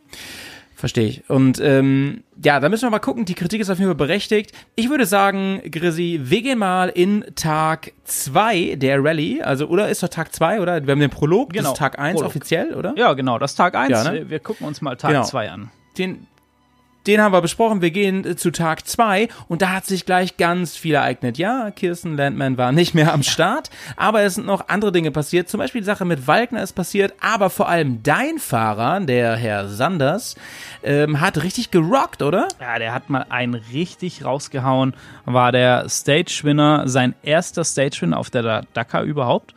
verstehe 0.75 1.07
ich. 1.07 1.31
Und 1.31 1.61
ähm, 1.61 2.23
ja, 2.43 2.61
da 2.61 2.69
müssen 2.69 2.83
wir 2.87 2.91
mal 2.91 2.99
gucken. 2.99 3.25
Die 3.25 3.35
Kritik 3.35 3.61
ist 3.61 3.71
auf 3.71 3.79
jeden 3.79 3.89
Fall 3.89 3.95
berechtigt. 3.97 4.53
Ich 4.75 4.91
würde 4.91 5.07
sagen, 5.07 5.61
Grisi, 5.71 6.21
wir 6.25 6.43
gehen 6.43 6.59
mal 6.59 6.89
in 6.89 7.25
Tag 7.37 7.93
2 8.05 8.77
der 8.77 9.03
Rallye. 9.03 9.43
Also, 9.43 9.67
oder 9.69 9.89
ist 9.89 10.03
doch 10.03 10.09
Tag 10.09 10.35
2, 10.35 10.61
oder? 10.61 10.85
Wir 10.87 10.93
haben 10.93 11.01
den 11.01 11.11
Prolog, 11.11 11.53
das 11.53 11.59
Genau, 11.63 11.73
ist 11.73 11.79
Tag 11.79 11.99
1 11.99 12.15
Prolog. 12.17 12.29
offiziell, 12.29 12.75
oder? 12.75 12.95
Ja, 12.97 13.13
genau, 13.15 13.39
das 13.39 13.53
ist 13.53 13.57
Tag 13.57 13.75
1. 13.77 13.91
Ja, 13.91 14.11
ne? 14.13 14.29
wir, 14.31 14.41
gucken 14.41 14.67
uns 14.67 14.81
mal 14.83 14.97
Tag 14.97 15.11
Genau. 15.13 15.25
2 15.25 15.51
an. 15.51 15.71
Den, 15.97 16.27
den 17.07 17.21
haben 17.21 17.33
wir 17.33 17.41
besprochen. 17.43 17.83
Wir 17.83 17.91
gehen 17.91 18.25
äh, 18.25 18.37
zu 18.37 18.51
Tag 18.51 18.87
2 18.87 19.29
und 19.49 19.63
da 19.63 19.71
hat 19.71 19.87
sich 19.87 20.07
gleich 20.07 20.37
ganz 20.37 20.77
viel 20.77 20.95
ereignet. 20.95 21.39
Ja, 21.39 21.71
Kirsten 21.71 22.17
Landman 22.17 22.57
war 22.59 22.73
nicht 22.73 22.95
mehr 22.95 23.13
am 23.13 23.23
Start, 23.23 23.71
aber 23.97 24.23
es 24.23 24.35
sind 24.35 24.47
noch 24.47 24.69
andere 24.69 24.93
Dinge 24.93 25.11
passiert. 25.11 25.49
Zum 25.49 25.59
Beispiel 25.59 25.81
die 25.81 25.87
Sache 25.87 26.05
mit 26.05 26.27
Walkner 26.27 26.63
ist 26.63 26.73
passiert, 26.75 27.15
aber 27.21 27.51
vor 27.51 27.69
allem 27.69 28.03
dein 28.03 28.39
Fahrer, 28.39 29.01
der 29.01 29.37
Herr 29.37 29.69
Sanders, 29.69 30.37
ähm, 30.83 31.21
hat 31.21 31.43
richtig 31.43 31.71
gerockt, 31.71 32.23
oder? 32.23 32.49
Ja, 32.61 32.79
der 32.79 32.95
hat 32.95 33.11
mal 33.11 33.27
einen 33.29 33.55
richtig 33.55 34.25
rausgehauen. 34.25 34.95
War 35.25 35.53
der 35.53 35.89
Stage-Winner, 35.89 36.89
sein 36.89 37.15
erster 37.23 37.65
Stage-Win 37.65 38.15
auf 38.15 38.31
der 38.31 38.43
Da- 38.43 38.63
Dakar 38.73 39.03
überhaupt. 39.03 39.55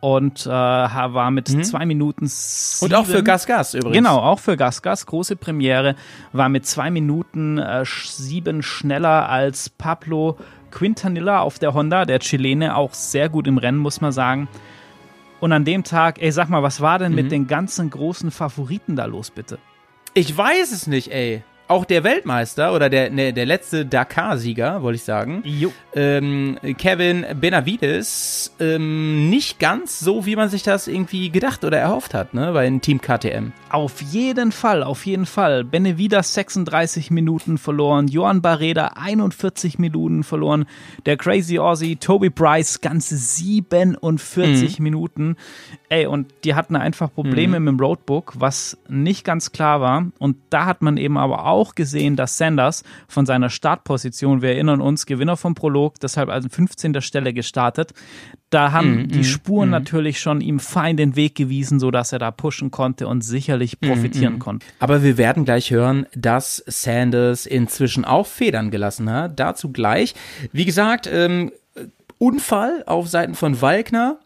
Und 0.00 0.46
äh, 0.46 0.50
war 0.50 1.30
mit 1.32 1.48
zwei 1.48 1.84
Minuten 1.84 2.26
Mhm. 2.26 2.84
Und 2.84 2.94
auch 2.94 3.04
für 3.04 3.12
sieben- 3.12 3.24
Gas 3.24 3.46
Gas 3.46 3.74
übrigens. 3.74 3.96
Genau, 3.96 4.18
auch 4.18 4.38
für 4.38 4.56
Gasgas, 4.56 5.06
große 5.06 5.34
Premiere, 5.34 5.96
war 6.32 6.48
mit 6.48 6.66
zwei 6.66 6.88
Minuten 6.90 7.58
äh, 7.58 7.84
sieben 7.84 8.62
schneller 8.62 9.28
als 9.28 9.68
Pablo 9.70 10.36
Quintanilla 10.70 11.40
auf 11.40 11.58
der 11.58 11.74
Honda, 11.74 12.04
der 12.04 12.20
Chilene, 12.20 12.76
auch 12.76 12.94
sehr 12.94 13.28
gut 13.28 13.46
im 13.48 13.58
Rennen, 13.58 13.78
muss 13.78 14.00
man 14.00 14.12
sagen. 14.12 14.46
Und 15.40 15.52
an 15.52 15.64
dem 15.64 15.82
Tag, 15.82 16.22
ey, 16.22 16.30
sag 16.30 16.48
mal, 16.48 16.62
was 16.62 16.80
war 16.80 16.98
denn 17.00 17.12
Mhm. 17.12 17.16
mit 17.16 17.32
den 17.32 17.46
ganzen 17.48 17.90
großen 17.90 18.30
Favoriten 18.30 18.94
da 18.94 19.06
los, 19.06 19.30
bitte? 19.32 19.58
Ich 20.14 20.36
weiß 20.36 20.70
es 20.72 20.86
nicht, 20.86 21.10
ey. 21.12 21.42
Auch 21.68 21.84
der 21.84 22.02
Weltmeister 22.02 22.74
oder 22.74 22.88
der, 22.88 23.10
ne, 23.10 23.34
der 23.34 23.44
letzte 23.44 23.84
Dakar-Sieger, 23.84 24.80
wollte 24.80 24.96
ich 24.96 25.02
sagen, 25.02 25.42
ähm, 25.94 26.58
Kevin 26.78 27.26
Benavides, 27.38 28.54
ähm, 28.58 29.28
nicht 29.28 29.58
ganz 29.58 30.00
so, 30.00 30.24
wie 30.24 30.34
man 30.34 30.48
sich 30.48 30.62
das 30.62 30.88
irgendwie 30.88 31.28
gedacht 31.28 31.64
oder 31.64 31.78
erhofft 31.78 32.14
hat, 32.14 32.32
ne, 32.32 32.52
bei 32.52 32.64
dem 32.64 32.80
Team 32.80 33.02
KTM. 33.02 33.52
Auf 33.68 34.00
jeden 34.00 34.50
Fall, 34.50 34.82
auf 34.82 35.04
jeden 35.04 35.26
Fall. 35.26 35.62
Benevidas 35.62 36.32
36 36.32 37.10
Minuten 37.10 37.58
verloren, 37.58 38.08
Johan 38.08 38.40
Barreda 38.40 38.92
41 38.96 39.78
Minuten 39.78 40.24
verloren, 40.24 40.64
der 41.04 41.18
Crazy 41.18 41.58
Aussie 41.58 41.96
Toby 41.96 42.30
Bryce 42.30 42.80
ganze 42.80 43.18
47 43.18 44.80
Minuten. 44.80 45.36
Ey, 45.90 46.06
und 46.06 46.32
die 46.44 46.54
hatten 46.54 46.76
einfach 46.76 47.12
Probleme 47.12 47.58
mit 47.60 47.68
dem 47.72 47.80
Roadbook, 47.80 48.34
was 48.36 48.76
nicht 48.88 49.24
ganz 49.24 49.52
klar 49.52 49.80
war. 49.80 50.06
Und 50.18 50.36
da 50.50 50.66
hat 50.66 50.82
man 50.82 50.98
eben 50.98 51.16
aber 51.16 51.46
auch 51.46 51.74
gesehen, 51.74 52.14
dass 52.14 52.36
Sanders 52.36 52.84
von 53.08 53.24
seiner 53.24 53.48
Startposition, 53.48 54.42
wir 54.42 54.50
erinnern 54.50 54.82
uns, 54.82 55.06
Gewinner 55.06 55.38
vom 55.38 55.54
Prolog, 55.54 55.98
deshalb 56.00 56.28
also 56.28 56.48
15. 56.50 57.00
Stelle 57.00 57.32
gestartet. 57.32 57.94
Da 58.50 58.72
haben 58.72 59.08
die 59.08 59.24
Spuren 59.24 59.68
natürlich 59.68 60.20
schon 60.20 60.40
ihm 60.40 60.58
fein 60.58 60.96
den 60.96 61.16
Weg 61.16 61.34
gewiesen, 61.34 61.80
so 61.80 61.90
dass 61.90 62.12
er 62.12 62.18
da 62.18 62.30
pushen 62.30 62.70
konnte 62.70 63.06
und 63.06 63.22
sicherlich 63.22 63.80
profitieren 63.80 64.38
konnte. 64.38 64.66
Aber 64.80 65.02
wir 65.02 65.18
werden 65.18 65.44
gleich 65.44 65.70
hören, 65.70 66.06
dass 66.14 66.62
Sanders 66.66 67.44
inzwischen 67.44 68.04
auch 68.04 68.26
Federn 68.26 68.70
gelassen 68.70 69.10
hat. 69.10 69.38
Dazu 69.38 69.70
gleich. 69.70 70.14
Wie 70.52 70.64
gesagt, 70.64 71.08
ähm, 71.10 71.52
Unfall 72.18 72.82
auf 72.86 73.08
Seiten 73.08 73.34
von 73.34 73.60
Walkner. 73.60 74.18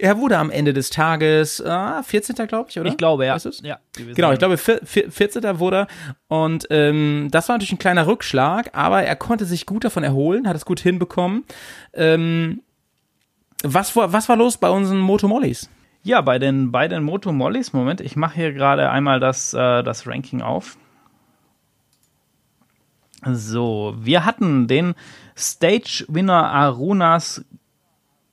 Er 0.00 0.18
wurde 0.18 0.38
am 0.38 0.50
Ende 0.50 0.72
des 0.72 0.90
Tages 0.90 1.64
ah, 1.64 2.02
14. 2.02 2.34
glaube 2.46 2.70
ich, 2.70 2.78
oder? 2.80 2.88
Ich 2.90 2.96
glaube, 2.96 3.26
ja. 3.26 3.34
Weißt 3.34 3.46
du's? 3.46 3.60
ja 3.62 3.78
Genau, 3.96 4.32
ich 4.32 4.38
glaube, 4.38 4.56
vier- 4.56 4.80
vier- 4.84 5.10
14. 5.10 5.58
wurde 5.58 5.76
er. 5.76 5.86
Und 6.28 6.66
ähm, 6.70 7.28
das 7.30 7.48
war 7.48 7.56
natürlich 7.56 7.72
ein 7.72 7.78
kleiner 7.78 8.06
Rückschlag, 8.06 8.70
aber 8.72 9.02
er 9.02 9.16
konnte 9.16 9.44
sich 9.44 9.66
gut 9.66 9.84
davon 9.84 10.02
erholen, 10.04 10.48
hat 10.48 10.56
es 10.56 10.64
gut 10.64 10.80
hinbekommen. 10.80 11.44
Ähm, 11.92 12.62
was, 13.62 13.94
war, 13.96 14.12
was 14.12 14.28
war 14.28 14.36
los 14.36 14.56
bei 14.58 14.70
unseren 14.70 14.98
Motomollis? 15.00 15.68
Ja, 16.02 16.22
bei 16.22 16.38
den, 16.38 16.72
bei 16.72 16.88
den 16.88 17.02
Moto 17.02 17.30
Mollys, 17.30 17.74
Moment, 17.74 18.00
ich 18.00 18.16
mache 18.16 18.36
hier 18.36 18.52
gerade 18.54 18.88
einmal 18.90 19.20
das, 19.20 19.52
äh, 19.52 19.82
das 19.82 20.06
Ranking 20.06 20.40
auf. 20.40 20.78
So, 23.22 23.94
wir 23.98 24.24
hatten 24.24 24.66
den 24.66 24.94
Stage-Winner 25.36 26.50
Arunas 26.52 27.44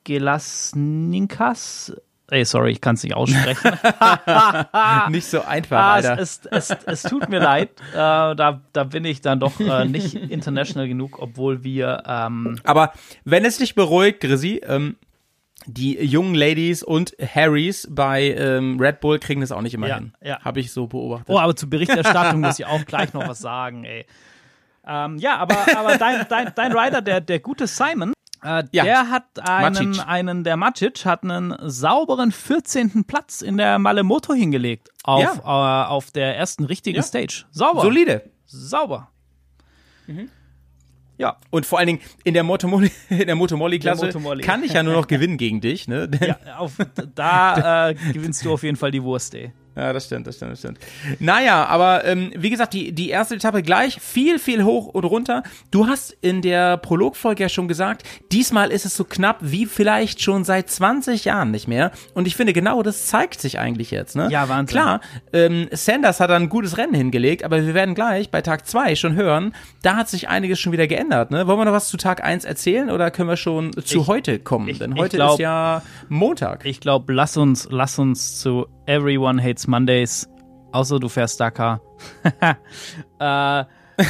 Gelasninkas. 0.07 1.95
Ey, 2.29 2.43
sorry, 2.43 2.71
ich 2.71 2.81
kann 2.81 2.95
es 2.95 3.03
nicht 3.03 3.15
aussprechen. 3.15 3.71
Nicht 5.11 5.27
so 5.27 5.41
einfach, 5.43 5.77
Ah, 5.77 5.93
Alter. 5.93 6.19
es, 6.19 6.41
es, 6.51 6.69
es, 6.71 6.77
es 6.85 7.03
tut 7.03 7.29
mir 7.29 7.39
leid, 7.39 7.69
äh, 7.93 7.95
da, 7.95 8.61
da 8.73 8.83
bin 8.83 9.05
ich 9.05 9.21
dann 9.21 9.39
doch 9.39 9.57
äh, 9.61 9.85
nicht 9.85 10.13
international 10.29 10.89
genug, 10.89 11.19
obwohl 11.19 11.63
wir 11.63 12.03
ähm, 12.05 12.59
Aber 12.65 12.91
wenn 13.23 13.45
es 13.45 13.59
dich 13.59 13.75
beruhigt, 13.75 14.19
Grisi, 14.19 14.59
ähm, 14.67 14.97
die 15.67 15.93
jungen 16.03 16.35
Ladies 16.35 16.83
und 16.83 17.15
Harrys 17.33 17.87
bei 17.89 18.31
ähm, 18.37 18.77
Red 18.77 18.99
Bull 18.99 19.19
kriegen 19.19 19.39
das 19.39 19.53
auch 19.53 19.61
nicht 19.61 19.73
immer 19.73 19.87
Ja, 19.87 19.95
hin. 19.95 20.13
ja. 20.21 20.41
Habe 20.43 20.59
ich 20.59 20.73
so 20.73 20.87
beobachtet. 20.87 21.29
Oh, 21.29 21.39
aber 21.39 21.55
zur 21.55 21.69
Berichterstattung 21.69 22.41
muss 22.41 22.59
ich 22.59 22.65
auch 22.65 22.83
gleich 22.85 23.13
noch 23.13 23.25
was 23.25 23.39
sagen, 23.39 23.85
ey. 23.85 24.05
Ähm, 24.85 25.17
ja, 25.17 25.37
aber, 25.37 25.55
aber 25.77 25.97
dein, 25.97 26.25
dein, 26.29 26.51
dein 26.55 26.71
Rider, 26.77 27.01
der, 27.01 27.21
der 27.21 27.39
gute 27.39 27.67
Simon, 27.67 28.11
äh, 28.43 28.63
Ja. 28.71 28.83
der 28.83 29.09
hat 29.09 29.39
einen, 29.47 29.89
Macic. 29.89 30.07
einen, 30.07 30.43
der 30.43 30.57
Macic 30.57 31.05
hat 31.05 31.23
einen 31.23 31.55
sauberen 31.61 32.31
14. 32.31 33.03
Platz 33.05 33.41
in 33.41 33.57
der 33.57 33.79
Malemoto 33.79 34.33
hingelegt. 34.33 34.89
Auf, 35.03 35.39
äh, 35.39 35.41
auf 35.41 36.11
der 36.11 36.35
ersten 36.37 36.63
richtigen 36.65 36.97
Ja. 36.97 37.03
Stage. 37.03 37.45
Sauber. 37.51 37.81
Solide. 37.81 38.29
Sauber. 38.45 39.09
Ja, 41.17 41.37
Und 41.49 41.65
vor 41.65 41.79
allen 41.79 41.87
Dingen 41.87 41.99
in 42.23 42.33
der 42.35 42.43
Motomolli, 42.43 42.91
in 43.09 43.25
der 43.25 43.35
Motomolli-Klasse 43.35 44.05
Motomolli. 44.05 44.43
kann 44.43 44.63
ich 44.63 44.73
ja 44.73 44.83
nur 44.83 44.93
noch 44.93 45.07
gewinnen 45.07 45.37
gegen 45.37 45.61
dich, 45.61 45.87
ne? 45.87 46.07
Denn- 46.07 46.35
ja 46.45 46.57
auf, 46.57 46.73
da 47.15 47.89
äh, 47.89 47.93
gewinnst 48.13 48.45
du 48.45 48.53
auf 48.53 48.61
jeden 48.63 48.77
Fall 48.77 48.91
die 48.91 49.01
Wurst, 49.03 49.33
ey. 49.33 49.51
Ja, 49.77 49.93
das 49.93 50.05
stimmt, 50.05 50.25
das 50.25 50.37
stimmt, 50.37 50.53
das 50.53 50.59
stimmt. 50.59 50.79
Naja, 51.19 51.65
aber 51.65 52.03
ähm, 52.05 52.31
wie 52.35 52.49
gesagt, 52.49 52.73
die, 52.73 52.91
die 52.93 53.09
erste 53.09 53.35
Etappe 53.35 53.61
gleich, 53.61 54.01
viel, 54.01 54.39
viel 54.39 54.63
hoch 54.63 54.87
und 54.87 55.03
runter. 55.03 55.43
Du 55.69 55.87
hast 55.87 56.17
in 56.21 56.41
der 56.41 56.77
Prologfolge 56.77 57.43
ja 57.43 57.49
schon 57.49 57.67
gesagt, 57.67 58.03
diesmal 58.31 58.71
ist 58.71 58.85
es 58.85 58.95
so 58.95 59.03
knapp 59.03 59.37
wie 59.41 59.67
vielleicht 59.67 60.21
schon 60.21 60.43
seit 60.43 60.69
20 60.69 61.25
Jahren 61.25 61.51
nicht 61.51 61.67
mehr. 61.67 61.91
Und 62.15 62.25
ich 62.27 62.35
finde, 62.35 62.53
genau 62.53 62.81
das 62.81 63.05
zeigt 63.05 63.39
sich 63.39 63.59
eigentlich 63.59 63.91
jetzt. 63.91 64.15
Ne? 64.15 64.29
Ja, 64.31 64.49
Wahnsinn. 64.49 64.73
Klar, 64.73 65.01
ähm, 65.31 65.67
Sanders 65.71 66.19
hat 66.19 66.31
ein 66.31 66.49
gutes 66.49 66.77
Rennen 66.77 66.95
hingelegt, 66.95 67.43
aber 67.43 67.63
wir 67.65 67.73
werden 67.75 67.93
gleich 67.93 68.31
bei 68.31 68.41
Tag 68.41 68.65
2 68.67 68.95
schon 68.95 69.13
hören, 69.15 69.53
da 69.83 69.95
hat 69.95 70.09
sich 70.09 70.27
einiges 70.27 70.59
schon 70.59 70.71
wieder 70.73 70.87
geändert. 70.87 71.29
Ne? 71.29 71.45
Wollen 71.45 71.59
wir 71.59 71.65
noch 71.65 71.73
was 71.73 71.87
zu 71.89 71.97
Tag 71.97 72.23
1 72.23 72.45
erzählen 72.45 72.89
oder 72.89 73.11
können 73.11 73.29
wir 73.29 73.37
schon 73.37 73.73
zu 73.73 74.01
Ich- 74.01 74.07
heute 74.07 74.39
kommen? 74.39 74.67
ich- 74.69 74.79
Denn 74.79 74.95
heute 74.95 75.17
glaub- 75.17 75.33
ist 75.33 75.39
ja 75.39 75.83
Montag. 76.09 76.65
Ich 76.65 76.79
glaube, 76.79 77.13
lass 77.13 77.37
uns, 77.37 77.67
lass 77.69 77.99
uns 77.99 78.39
zu 78.39 78.65
Everyone 78.87 79.43
Hates 79.43 79.67
Mondays, 79.67 80.29
außer 80.71 80.99
du 80.99 81.09
fährst 81.09 81.39
Dakar, 81.39 81.81
äh, 83.19 83.63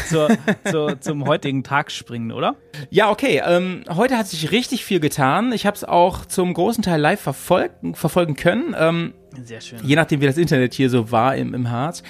zur, 0.10 0.29
zur, 0.69 1.01
zum 1.01 1.25
heutigen 1.25 1.63
Tag 1.63 1.91
springen, 1.91 2.31
oder? 2.31 2.55
Ja, 2.89 3.10
okay. 3.10 3.41
Ähm, 3.46 3.84
heute 3.89 4.17
hat 4.17 4.27
sich 4.27 4.51
richtig 4.51 4.86
viel 4.86 5.00
getan. 5.00 5.51
Ich 5.51 5.65
habe 5.65 5.75
es 5.75 5.84
auch 5.84 6.25
zum 6.25 6.53
großen 6.53 6.84
Teil 6.84 7.00
live 7.01 7.22
verfolgen, 7.22 7.96
verfolgen 7.96 8.36
können. 8.36 8.75
Ähm, 8.77 9.13
Sehr 9.43 9.62
schön. 9.62 9.79
je 9.84 9.96
nachdem, 9.96 10.19
wie 10.19 10.25
das 10.25 10.38
Internet 10.38 10.74
hier 10.74 10.89
so 10.89 11.12
war 11.12 11.36
im, 11.38 11.53
im 11.53 11.72
Harz. 11.72 12.03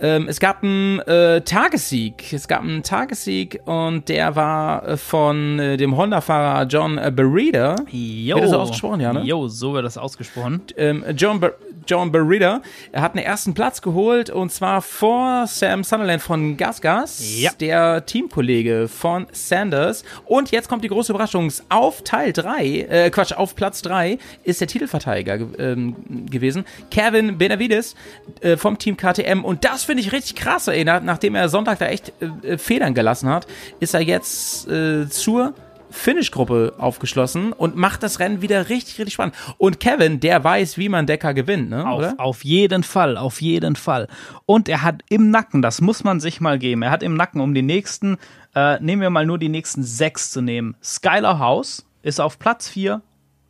Ähm, 0.00 0.26
es 0.28 0.40
gab 0.40 0.62
einen 0.64 0.98
äh, 1.00 1.40
Tagessieg. 1.42 2.32
Es 2.32 2.48
gab 2.48 2.62
einen 2.62 2.82
Tagessieg 2.82 3.60
und 3.64 4.08
der 4.08 4.34
war 4.34 4.88
äh, 4.88 4.96
von 4.96 5.58
äh, 5.60 5.76
dem 5.76 5.96
Honda-Fahrer 5.96 6.66
John 6.66 6.98
äh, 6.98 7.12
Berida. 7.14 7.76
Jo. 7.90 8.34
Wird 8.36 8.44
das 8.44 8.50
so 8.50 8.58
ausgesprochen, 8.58 9.00
ja, 9.00 9.12
ne? 9.12 9.22
Jo, 9.22 9.46
so 9.46 9.72
wird 9.72 9.84
das 9.84 9.96
ausgesprochen. 9.96 10.62
ähm, 10.76 11.04
John, 11.16 11.38
Ber 11.38 11.54
John 11.90 12.12
Berida. 12.12 12.62
Er 12.92 13.02
hat 13.02 13.16
einen 13.16 13.24
ersten 13.24 13.52
Platz 13.52 13.82
geholt 13.82 14.30
und 14.30 14.52
zwar 14.52 14.80
vor 14.80 15.48
Sam 15.48 15.82
Sunderland 15.82 16.22
von 16.22 16.56
Gas 16.56 16.80
Gas, 16.80 17.20
Ja. 17.40 17.50
der 17.58 18.06
Teamkollege 18.06 18.86
von 18.86 19.26
Sanders. 19.32 20.04
Und 20.24 20.52
jetzt 20.52 20.68
kommt 20.68 20.84
die 20.84 20.88
große 20.88 21.10
Überraschung. 21.12 21.52
Auf 21.68 22.02
Teil 22.02 22.32
3, 22.32 22.64
äh, 22.64 23.10
Quatsch, 23.10 23.32
auf 23.32 23.56
Platz 23.56 23.82
3 23.82 24.18
ist 24.44 24.60
der 24.60 24.68
Titelverteidiger 24.68 25.38
ge 25.38 25.46
ähm, 25.58 25.96
gewesen. 26.30 26.64
Kevin 26.92 27.38
Benavides 27.38 27.96
äh, 28.40 28.56
vom 28.56 28.78
Team 28.78 28.96
KTM. 28.96 29.44
Und 29.44 29.64
das 29.64 29.82
finde 29.82 30.02
ich 30.02 30.12
richtig 30.12 30.36
krass, 30.36 30.68
ey. 30.68 30.84
Nach, 30.84 31.02
nachdem 31.02 31.34
er 31.34 31.48
Sonntag 31.48 31.80
da 31.80 31.86
echt 31.86 32.12
äh, 32.44 32.56
Federn 32.56 32.94
gelassen 32.94 33.28
hat, 33.28 33.48
ist 33.80 33.94
er 33.94 34.00
jetzt 34.00 34.68
äh, 34.68 35.08
zur 35.08 35.54
Finish-Gruppe 35.90 36.74
aufgeschlossen 36.78 37.52
und 37.52 37.76
macht 37.76 38.02
das 38.02 38.20
Rennen 38.20 38.42
wieder 38.42 38.68
richtig, 38.68 38.98
richtig 38.98 39.14
spannend. 39.14 39.34
Und 39.58 39.80
Kevin, 39.80 40.20
der 40.20 40.42
weiß, 40.42 40.78
wie 40.78 40.88
man 40.88 41.06
Decker 41.06 41.34
gewinnt, 41.34 41.70
ne? 41.70 41.86
Auf, 41.86 41.98
oder? 41.98 42.14
auf 42.18 42.44
jeden 42.44 42.82
Fall, 42.82 43.16
auf 43.16 43.40
jeden 43.40 43.76
Fall. 43.76 44.08
Und 44.46 44.68
er 44.68 44.82
hat 44.82 45.02
im 45.08 45.30
Nacken, 45.30 45.62
das 45.62 45.80
muss 45.80 46.04
man 46.04 46.20
sich 46.20 46.40
mal 46.40 46.58
geben, 46.58 46.82
er 46.82 46.90
hat 46.90 47.02
im 47.02 47.14
Nacken, 47.14 47.40
um 47.40 47.54
die 47.54 47.62
nächsten, 47.62 48.16
äh, 48.54 48.80
nehmen 48.80 49.02
wir 49.02 49.10
mal 49.10 49.26
nur 49.26 49.38
die 49.38 49.48
nächsten 49.48 49.82
sechs 49.82 50.30
zu 50.30 50.40
nehmen. 50.40 50.76
Skylar 50.82 51.38
House 51.38 51.86
ist 52.02 52.20
auf 52.20 52.38
Platz 52.38 52.68
vier. 52.68 53.02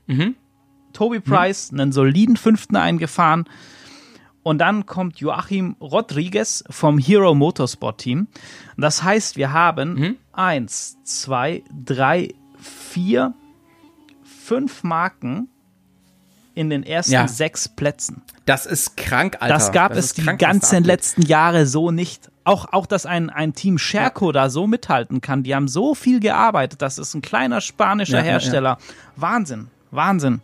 Mhm. 0.06 0.34
Toby 0.92 1.20
Price 1.20 1.70
einen 1.72 1.92
soliden 1.92 2.36
fünften 2.36 2.76
eingefahren. 2.76 3.44
Und 4.42 4.58
dann 4.58 4.86
kommt 4.86 5.20
Joachim 5.20 5.76
Rodriguez 5.80 6.64
vom 6.70 6.98
Hero 6.98 7.34
Motorsport 7.34 7.98
Team. 7.98 8.26
Das 8.76 9.02
heißt, 9.02 9.36
wir 9.36 9.52
haben 9.52 9.94
Mhm. 9.94 10.16
Eins, 10.40 10.96
zwei, 11.04 11.62
drei, 11.84 12.34
vier, 12.58 13.34
fünf 14.24 14.82
Marken 14.82 15.48
in 16.54 16.70
den 16.70 16.82
ersten 16.82 17.12
Ja. 17.12 17.28
sechs 17.28 17.68
Plätzen. 17.68 18.22
Das 18.46 18.66
ist 18.66 18.96
krank, 18.96 19.36
Alter. 19.40 19.54
Das 19.54 19.72
gab 19.72 19.92
es 19.92 20.06
ist 20.06 20.18
die 20.18 20.22
krank, 20.24 20.40
ganzen 20.40 20.82
letzten 20.82 21.22
Jahre 21.22 21.66
so 21.66 21.90
nicht. 21.90 22.30
Auch, 22.44 22.72
auch 22.72 22.86
dass 22.86 23.06
ein, 23.06 23.30
ein 23.30 23.54
Team 23.54 23.78
Scherco 23.78 24.32
da 24.32 24.50
so 24.50 24.66
mithalten 24.66 25.20
kann. 25.20 25.42
Die 25.44 25.54
haben 25.54 25.68
so 25.68 25.94
viel 25.94 26.18
gearbeitet. 26.20 26.82
Das 26.82 26.98
ist 26.98 27.14
ein 27.14 27.22
kleiner 27.22 27.60
spanischer 27.60 28.18
Ja, 28.18 28.18
ja, 28.20 28.24
ja. 28.24 28.30
Hersteller. 28.32 28.78
Wahnsinn. 29.16 29.68
Wahnsinn. 29.90 30.40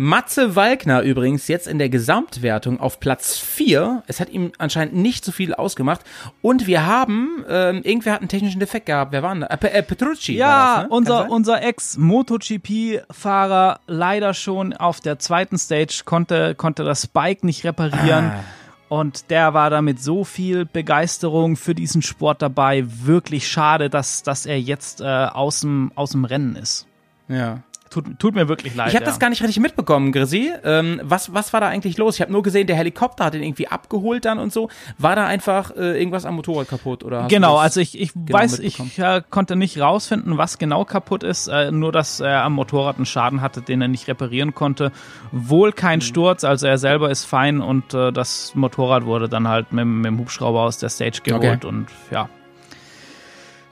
Matze 0.00 0.54
Walkner 0.54 1.02
übrigens 1.02 1.48
jetzt 1.48 1.66
in 1.66 1.80
der 1.80 1.88
Gesamtwertung 1.88 2.78
auf 2.78 3.00
Platz 3.00 3.36
4. 3.36 4.04
Es 4.06 4.20
hat 4.20 4.30
ihm 4.30 4.52
anscheinend 4.56 4.94
nicht 4.94 5.24
so 5.24 5.32
viel 5.32 5.54
ausgemacht. 5.54 6.02
Und 6.40 6.68
wir 6.68 6.86
haben, 6.86 7.44
ähm, 7.48 7.82
irgendwer 7.82 8.12
hat 8.12 8.20
einen 8.20 8.28
technischen 8.28 8.60
Defekt 8.60 8.86
gehabt. 8.86 9.10
Wer 9.10 9.24
war 9.24 9.34
denn 9.34 9.40
da? 9.40 9.48
Äh, 9.48 9.66
äh, 9.66 9.82
Petrucci. 9.82 10.36
Ja, 10.36 10.76
das, 10.76 10.84
ne? 10.84 10.90
Unser, 10.90 11.28
unser 11.32 11.64
Ex-MotoGP-Fahrer 11.64 13.80
leider 13.88 14.34
schon 14.34 14.72
auf 14.72 15.00
der 15.00 15.18
zweiten 15.18 15.58
Stage 15.58 16.02
konnte, 16.04 16.54
konnte 16.54 16.84
das 16.84 17.08
Bike 17.08 17.42
nicht 17.42 17.64
reparieren. 17.64 18.26
Ah. 18.26 18.44
Und 18.88 19.30
der 19.30 19.52
war 19.52 19.68
da 19.68 19.82
mit 19.82 20.00
so 20.00 20.22
viel 20.22 20.64
Begeisterung 20.64 21.56
für 21.56 21.74
diesen 21.74 22.02
Sport 22.02 22.40
dabei. 22.40 22.84
Wirklich 22.86 23.48
schade, 23.48 23.90
dass, 23.90 24.22
dass 24.22 24.46
er 24.46 24.60
jetzt 24.60 25.00
äh, 25.00 25.06
aus, 25.06 25.62
dem, 25.62 25.90
aus 25.96 26.12
dem 26.12 26.24
Rennen 26.24 26.54
ist. 26.54 26.86
Ja. 27.26 27.64
Tut, 27.90 28.18
tut 28.18 28.34
mir 28.34 28.48
wirklich 28.48 28.74
leid. 28.74 28.88
Ich 28.88 28.94
habe 28.94 29.04
ja. 29.04 29.10
das 29.10 29.18
gar 29.18 29.30
nicht 29.30 29.42
richtig 29.42 29.60
mitbekommen, 29.60 30.12
Grisi. 30.12 30.52
Ähm, 30.64 31.00
was, 31.02 31.32
was 31.32 31.52
war 31.52 31.60
da 31.60 31.68
eigentlich 31.68 31.96
los? 31.96 32.16
Ich 32.16 32.20
habe 32.20 32.32
nur 32.32 32.42
gesehen, 32.42 32.66
der 32.66 32.76
Helikopter 32.76 33.24
hat 33.24 33.34
ihn 33.34 33.42
irgendwie 33.42 33.68
abgeholt 33.68 34.24
dann 34.24 34.38
und 34.38 34.52
so. 34.52 34.68
War 34.98 35.16
da 35.16 35.26
einfach 35.26 35.70
äh, 35.76 35.98
irgendwas 35.98 36.24
am 36.24 36.36
Motorrad 36.36 36.68
kaputt? 36.68 37.04
Oder 37.04 37.28
Genau, 37.28 37.56
also 37.56 37.80
ich, 37.80 37.98
ich 37.98 38.12
weiß, 38.14 38.58
ich 38.58 38.98
äh, 38.98 39.22
konnte 39.30 39.56
nicht 39.56 39.78
rausfinden, 39.80 40.38
was 40.38 40.58
genau 40.58 40.84
kaputt 40.84 41.22
ist, 41.22 41.48
äh, 41.48 41.70
nur 41.70 41.92
dass 41.92 42.20
er 42.20 42.42
am 42.44 42.54
Motorrad 42.54 42.96
einen 42.96 43.06
Schaden 43.06 43.40
hatte, 43.40 43.62
den 43.62 43.80
er 43.82 43.88
nicht 43.88 44.08
reparieren 44.08 44.54
konnte. 44.54 44.92
Wohl 45.32 45.70
Mhm. 45.70 45.74
kein 45.74 46.00
Sturz, 46.00 46.44
also 46.44 46.66
er 46.66 46.78
selber 46.78 47.10
ist 47.10 47.24
fein 47.24 47.60
und 47.60 47.94
äh, 47.94 48.12
das 48.12 48.54
Motorrad 48.54 49.04
wurde 49.04 49.28
dann 49.28 49.48
halt 49.48 49.72
mit, 49.72 49.84
mit 49.86 50.06
dem 50.06 50.18
Hubschrauber 50.18 50.60
aus 50.62 50.78
der 50.78 50.88
Stage 50.88 51.20
geholt 51.22 51.64
Okay. 51.64 51.66
und 51.66 51.86
ja. 52.10 52.28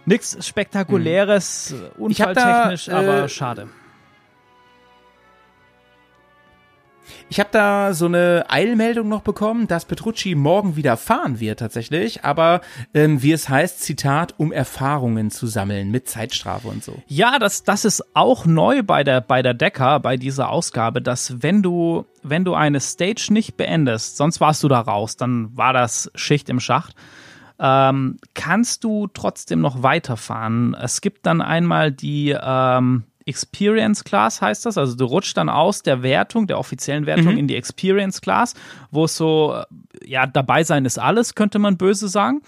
Nichts 0.05 0.47
Spektakuläres, 0.47 1.73
äh, 1.73 1.75
Ich 2.09 2.21
hab 2.21 2.35
da, 2.35 2.43
unfalltechnisch, 2.69 2.89
aber 2.91 3.25
äh, 3.25 3.29
schade. 3.29 3.69
Ich 7.29 7.41
habe 7.41 7.51
da 7.53 7.93
so 7.93 8.07
eine 8.07 8.45
Eilmeldung 8.49 9.09
noch 9.09 9.23
bekommen, 9.23 9.67
dass 9.67 9.85
Petrucci 9.85 10.35
morgen 10.35 10.77
wieder 10.77 10.97
fahren 10.97 11.41
wird 11.41 11.59
tatsächlich, 11.59 12.25
aber 12.25 12.61
ähm, 12.95 13.23
wie 13.23 13.33
es 13.33 13.49
heißt, 13.49 13.81
Zitat, 13.81 14.35
um 14.39 14.53
Erfahrungen 14.53 15.31
zu 15.31 15.47
sammeln 15.47 15.91
mit 15.91 16.09
Zeitstrafe 16.09 16.69
und 16.69 16.85
so. 16.85 17.03
Ja, 17.07 17.39
das, 17.39 17.65
das 17.65 17.85
ist 17.85 18.05
auch 18.15 18.47
neu 18.47 18.83
bei 18.83 19.05
der, 19.05 19.21
bei 19.21 19.43
der 19.43 19.55
Decker, 19.55 20.01
bei 20.01 20.17
dieser 20.17 20.51
Ausgabe, 20.51 21.03
dass 21.03 21.43
wenn 21.43 21.63
du, 21.63 22.07
wenn 22.23 22.45
du 22.45 22.55
eine 22.55 22.81
Stage 22.81 23.29
nicht 23.31 23.57
beendest, 23.57 24.17
sonst 24.17 24.41
warst 24.41 24.63
du 24.63 24.69
da 24.69 24.81
raus, 24.81 25.17
dann 25.17 25.57
war 25.57 25.73
das 25.73 26.11
Schicht 26.15 26.49
im 26.49 26.61
Schacht, 26.61 26.95
ähm, 27.59 28.19
kannst 28.35 28.85
du 28.85 29.07
trotzdem 29.07 29.61
noch 29.61 29.83
weiterfahren. 29.83 30.75
Es 30.75 31.01
gibt 31.01 31.27
dann 31.27 31.41
einmal 31.41 31.93
die 31.93 32.37
ähm, 32.39 33.05
Experience 33.27 34.05
Class, 34.05 34.41
heißt 34.41 34.65
das. 34.67 34.79
Also 34.79 34.97
du 34.97 35.05
rutschst 35.05 35.37
dann 35.37 35.49
aus 35.49 35.83
der 35.83 36.03
Wertung, 36.03 36.47
der 36.47 36.59
offiziellen 36.59 37.07
Wertung 37.07 37.37
in 37.37 37.49
die 37.49 37.57
Experience 37.57 38.21
Class, 38.21 38.55
wo 38.91 39.05
es 39.05 39.17
so, 39.17 39.63
ja, 40.05 40.27
dabei 40.27 40.65
sein 40.65 40.85
ist 40.85 40.99
alles, 40.99 41.35
könnte 41.35 41.59
man 41.59 41.77
böse 41.77 42.09
sagen. 42.09 42.43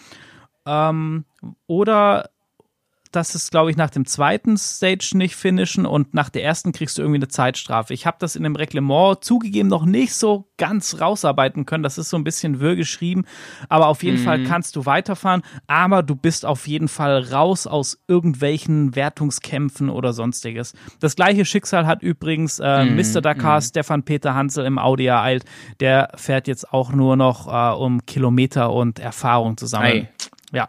Ähm, 0.67 1.25
oder 1.67 2.31
dass 3.13 3.35
es, 3.35 3.51
glaube 3.51 3.71
ich, 3.71 3.77
nach 3.77 3.91
dem 3.91 4.07
zweiten 4.07 4.57
Stage 4.57 5.13
nicht 5.15 5.37
finishen 5.37 5.87
und 5.87 6.15
nach 6.15 6.29
der 6.29 6.45
ersten 6.45 6.73
kriegst 6.73 6.99
du 6.99 7.03
irgendwie 7.03 7.19
eine 7.19 7.29
Zeitstrafe. 7.29 7.95
Ich 7.95 8.07
habe 8.07 8.17
das 8.21 8.37
in 8.37 8.43
dem 8.43 8.57
Reglement 8.57 9.25
zugegeben 9.25 9.69
noch 9.69 9.85
nicht 9.85 10.15
so 10.15 10.49
ganz 10.57 11.01
rausarbeiten 11.01 11.67
können. 11.67 11.83
Das 11.83 11.99
ist 11.99 12.11
so 12.11 12.17
ein 12.17 12.25
bisschen 12.25 12.61
wirr 12.61 12.77
geschrieben, 12.77 13.25
aber 13.69 13.87
auf 13.89 14.03
jeden 14.03 14.19
Fall 14.19 14.45
kannst 14.45 14.77
du 14.77 14.87
weiterfahren, 14.87 15.43
aber 15.67 16.03
du 16.03 16.15
bist 16.15 16.45
auf 16.45 16.67
jeden 16.67 16.89
Fall 16.89 17.23
raus 17.23 17.67
aus 17.67 17.99
irgendwelchen 18.09 18.95
Wertungskämpfen 18.95 19.89
oder 19.89 20.13
sonstiges. 20.13 20.75
Das 21.01 21.17
gleiche 21.17 21.45
Schicksal 21.45 21.87
hat 21.87 22.03
übrigens 22.03 22.59
äh, 22.59 22.85
Mr. 22.85 23.21
Dakar 23.21 23.61
Stefan 23.61 24.03
Peter 24.03 24.35
Hansel 24.35 24.67
im 24.67 24.79
Audi 24.79 25.07
ereilt. 25.07 25.45
Der 25.81 26.11
fährt 26.17 26.49
jetzt 26.49 26.73
auch 26.73 26.93
nur 26.93 27.17
noch 27.17 27.47
äh, 27.47 27.77
um 27.77 28.05
Kilometer 28.07 28.73
und 28.73 28.99
Erfahrung 28.99 29.57
zu 29.57 29.67
sammeln. 29.67 30.09
Ei. 30.53 30.57
Ja. 30.57 30.69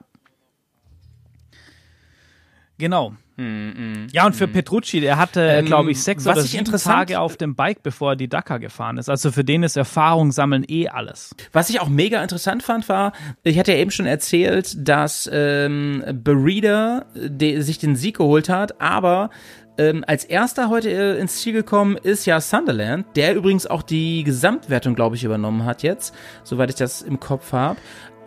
Genau. 2.80 3.14
Ja, 4.12 4.26
und 4.26 4.36
für 4.36 4.48
Petrucci, 4.48 5.00
der 5.00 5.18
hatte, 5.18 5.42
Ähm, 5.42 5.66
glaube 5.66 5.92
ich, 5.92 6.04
sechs 6.04 6.26
was 6.26 6.36
oder 6.36 6.44
ich 6.46 6.52
sieben 6.52 6.66
Tage 6.66 7.22
auf 7.22 7.38
dem 7.38 7.56
Bike, 7.56 7.84
bevor 7.84 8.12
er 8.12 8.16
die 8.18 8.28
Dakar 8.28 8.60
gefahren 8.60 8.98
ist. 8.98 9.10
Also 9.10 9.32
für 9.32 9.46
den 9.46 9.64
ist 9.64 9.78
Erfahrung 9.78 10.34
sammeln 10.34 10.66
eh 10.68 10.90
alles. 10.90 11.34
Was 11.54 11.70
ich 11.70 11.80
auch 11.80 11.88
mega 11.88 12.22
interessant 12.22 12.64
fand, 12.64 12.90
war, 12.90 13.14
ich 13.44 13.58
hatte 13.58 13.72
ja 13.72 13.78
eben 13.78 13.92
schon 13.92 14.08
erzählt, 14.08 14.76
dass 14.78 15.30
ähm, 15.32 16.04
Berida 16.12 17.06
de, 17.16 17.62
sich 17.62 17.78
den 17.78 17.96
Sieg 17.96 18.18
geholt 18.18 18.50
hat, 18.50 18.82
aber 18.82 19.30
ähm, 19.78 20.04
als 20.06 20.26
erster 20.26 20.70
heute 20.70 20.90
äh, 20.90 21.20
ins 21.20 21.42
Ziel 21.42 21.54
gekommen 21.54 21.96
ist 21.96 22.26
ja 22.26 22.42
Sunderland, 22.42 23.06
der 23.16 23.36
übrigens 23.36 23.66
auch 23.68 23.84
die 23.84 24.26
Gesamtwertung, 24.26 24.96
glaube 24.96 25.16
ich, 25.16 25.24
übernommen 25.24 25.64
hat 25.64 25.84
jetzt, 25.84 26.14
soweit 26.44 26.70
ich 26.72 26.76
das 26.76 27.02
im 27.02 27.22
Kopf 27.22 27.54
habe. 27.54 27.80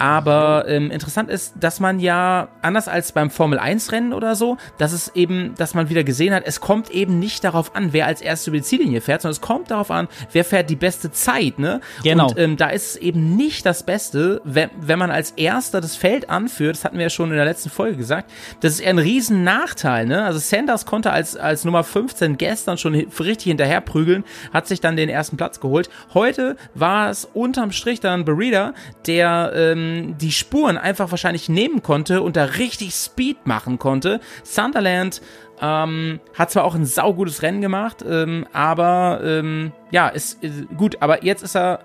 Aber 0.02 0.64
ähm, 0.66 0.90
interessant 0.90 1.30
ist, 1.30 1.54
dass 1.60 1.78
man 1.78 2.00
ja, 2.00 2.48
anders 2.60 2.88
als 2.88 3.12
beim 3.12 3.30
Formel-1-Rennen 3.30 4.12
oder 4.12 4.34
so, 4.34 4.56
dass 4.76 4.92
es 4.92 5.14
eben, 5.14 5.54
dass 5.58 5.74
man 5.74 5.90
wieder 5.90 6.02
gesehen 6.02 6.34
hat, 6.34 6.42
es 6.44 6.60
kommt 6.60 6.90
eben 6.90 7.20
nicht 7.20 7.44
darauf 7.44 7.76
an, 7.76 7.92
wer 7.92 8.06
als 8.06 8.20
erster 8.20 8.48
über 8.48 8.56
die 8.56 8.64
Ziellinie 8.64 9.00
fährt, 9.00 9.22
sondern 9.22 9.34
es 9.34 9.40
kommt 9.40 9.70
darauf 9.70 9.92
an, 9.92 10.08
wer 10.32 10.44
fährt 10.44 10.70
die 10.70 10.74
beste 10.74 11.12
Zeit, 11.12 11.60
ne? 11.60 11.80
Genau. 12.02 12.30
Und 12.30 12.38
ähm, 12.40 12.56
da 12.56 12.70
ist 12.70 12.86
es 12.86 12.96
eben 12.96 13.36
nicht 13.36 13.64
das 13.64 13.84
Beste, 13.84 14.40
wenn, 14.42 14.70
wenn 14.80 14.98
man 14.98 15.12
als 15.12 15.30
erster 15.36 15.80
das 15.80 15.94
Feld 15.94 16.30
anführt, 16.30 16.74
das 16.74 16.84
hatten 16.84 16.96
wir 16.96 17.04
ja 17.04 17.10
schon 17.10 17.30
in 17.30 17.36
der 17.36 17.44
letzten 17.44 17.70
Folge 17.70 17.96
gesagt, 17.96 18.28
das 18.58 18.72
ist 18.72 18.80
eher 18.80 18.90
ein 18.90 18.98
riesen 18.98 19.44
Nachteil, 19.44 20.06
ne? 20.06 20.24
Also 20.24 20.40
Sanders 20.40 20.84
konnte 20.84 21.12
als, 21.12 21.36
als 21.36 21.64
Nummer 21.64 21.84
15 21.84 22.38
gestern 22.38 22.76
schon 22.76 22.96
richtig 22.96 23.44
hinterher 23.44 23.80
prügeln, 23.80 24.24
hat 24.52 24.66
sich 24.66 24.80
dann 24.80 24.96
den 24.96 25.08
ersten 25.08 25.36
Platz 25.36 25.60
geholt. 25.60 25.88
Heute 26.12 26.56
war 26.74 27.08
es 27.08 27.24
unterm 27.24 27.70
Strich 27.70 28.00
dann 28.00 28.24
Berida, 28.24 28.74
der 29.06 29.52
ähm, 29.54 29.91
die 30.18 30.32
Spuren 30.32 30.78
einfach 30.78 31.10
wahrscheinlich 31.10 31.48
nehmen 31.48 31.82
konnte 31.82 32.22
und 32.22 32.36
da 32.36 32.44
richtig 32.44 32.94
Speed 32.94 33.46
machen 33.46 33.78
konnte. 33.78 34.20
Sunderland 34.44 35.22
ähm, 35.60 36.20
hat 36.34 36.50
zwar 36.50 36.64
auch 36.64 36.74
ein 36.74 36.84
saugutes 36.84 37.42
Rennen 37.42 37.60
gemacht, 37.60 38.04
ähm, 38.08 38.46
aber 38.52 39.20
ähm, 39.24 39.72
ja, 39.90 40.08
ist, 40.08 40.42
ist 40.42 40.66
gut, 40.76 40.96
aber 41.00 41.24
jetzt 41.24 41.42
ist 41.42 41.54
er 41.54 41.80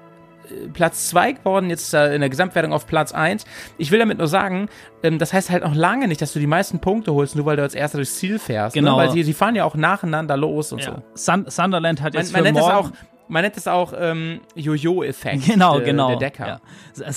äh, 0.49 0.67
Platz 0.69 1.09
2 1.09 1.33
geworden, 1.33 1.69
jetzt 1.69 1.83
ist 1.83 1.93
er 1.93 2.13
in 2.13 2.21
der 2.21 2.29
Gesamtwertung 2.29 2.73
auf 2.73 2.87
Platz 2.87 3.11
1. 3.11 3.45
Ich 3.77 3.91
will 3.91 3.99
damit 3.99 4.17
nur 4.17 4.27
sagen, 4.27 4.69
ähm, 5.03 5.19
das 5.19 5.31
heißt 5.31 5.49
halt 5.49 5.63
noch 5.63 5.75
lange 5.75 6.07
nicht, 6.07 6.21
dass 6.21 6.33
du 6.33 6.39
die 6.39 6.47
meisten 6.47 6.79
Punkte 6.79 7.13
holst, 7.13 7.35
nur 7.35 7.45
weil 7.45 7.57
du 7.57 7.61
als 7.61 7.75
erster 7.75 7.99
durchs 7.99 8.15
Ziel 8.15 8.39
fährst. 8.39 8.73
Genau. 8.73 8.97
Ne? 8.97 9.03
Weil 9.03 9.11
sie, 9.11 9.23
sie 9.23 9.33
fahren 9.33 9.55
ja 9.55 9.63
auch 9.63 9.75
nacheinander 9.75 10.37
los 10.37 10.71
und 10.71 10.81
so. 10.81 11.03
Sun 11.13 11.45
Sunderland 11.47 12.01
hat 12.01 12.13
Man, 12.13 12.23
jetzt 12.23 12.33
man 12.33 12.39
für 12.39 12.43
nennt 12.45 12.57
morgen... 12.57 12.73
auch, 12.73 12.91
man 13.29 13.43
nennt 13.43 13.57
es 13.57 13.67
auch 13.67 13.93
ähm, 13.97 14.41
Jojo-Effekt. 14.55 15.45
Genau, 15.45 15.77
der, 15.77 15.85
genau. 15.85 16.07
Der 16.09 16.17
Decker. 16.17 16.61
Ja. 16.95 17.11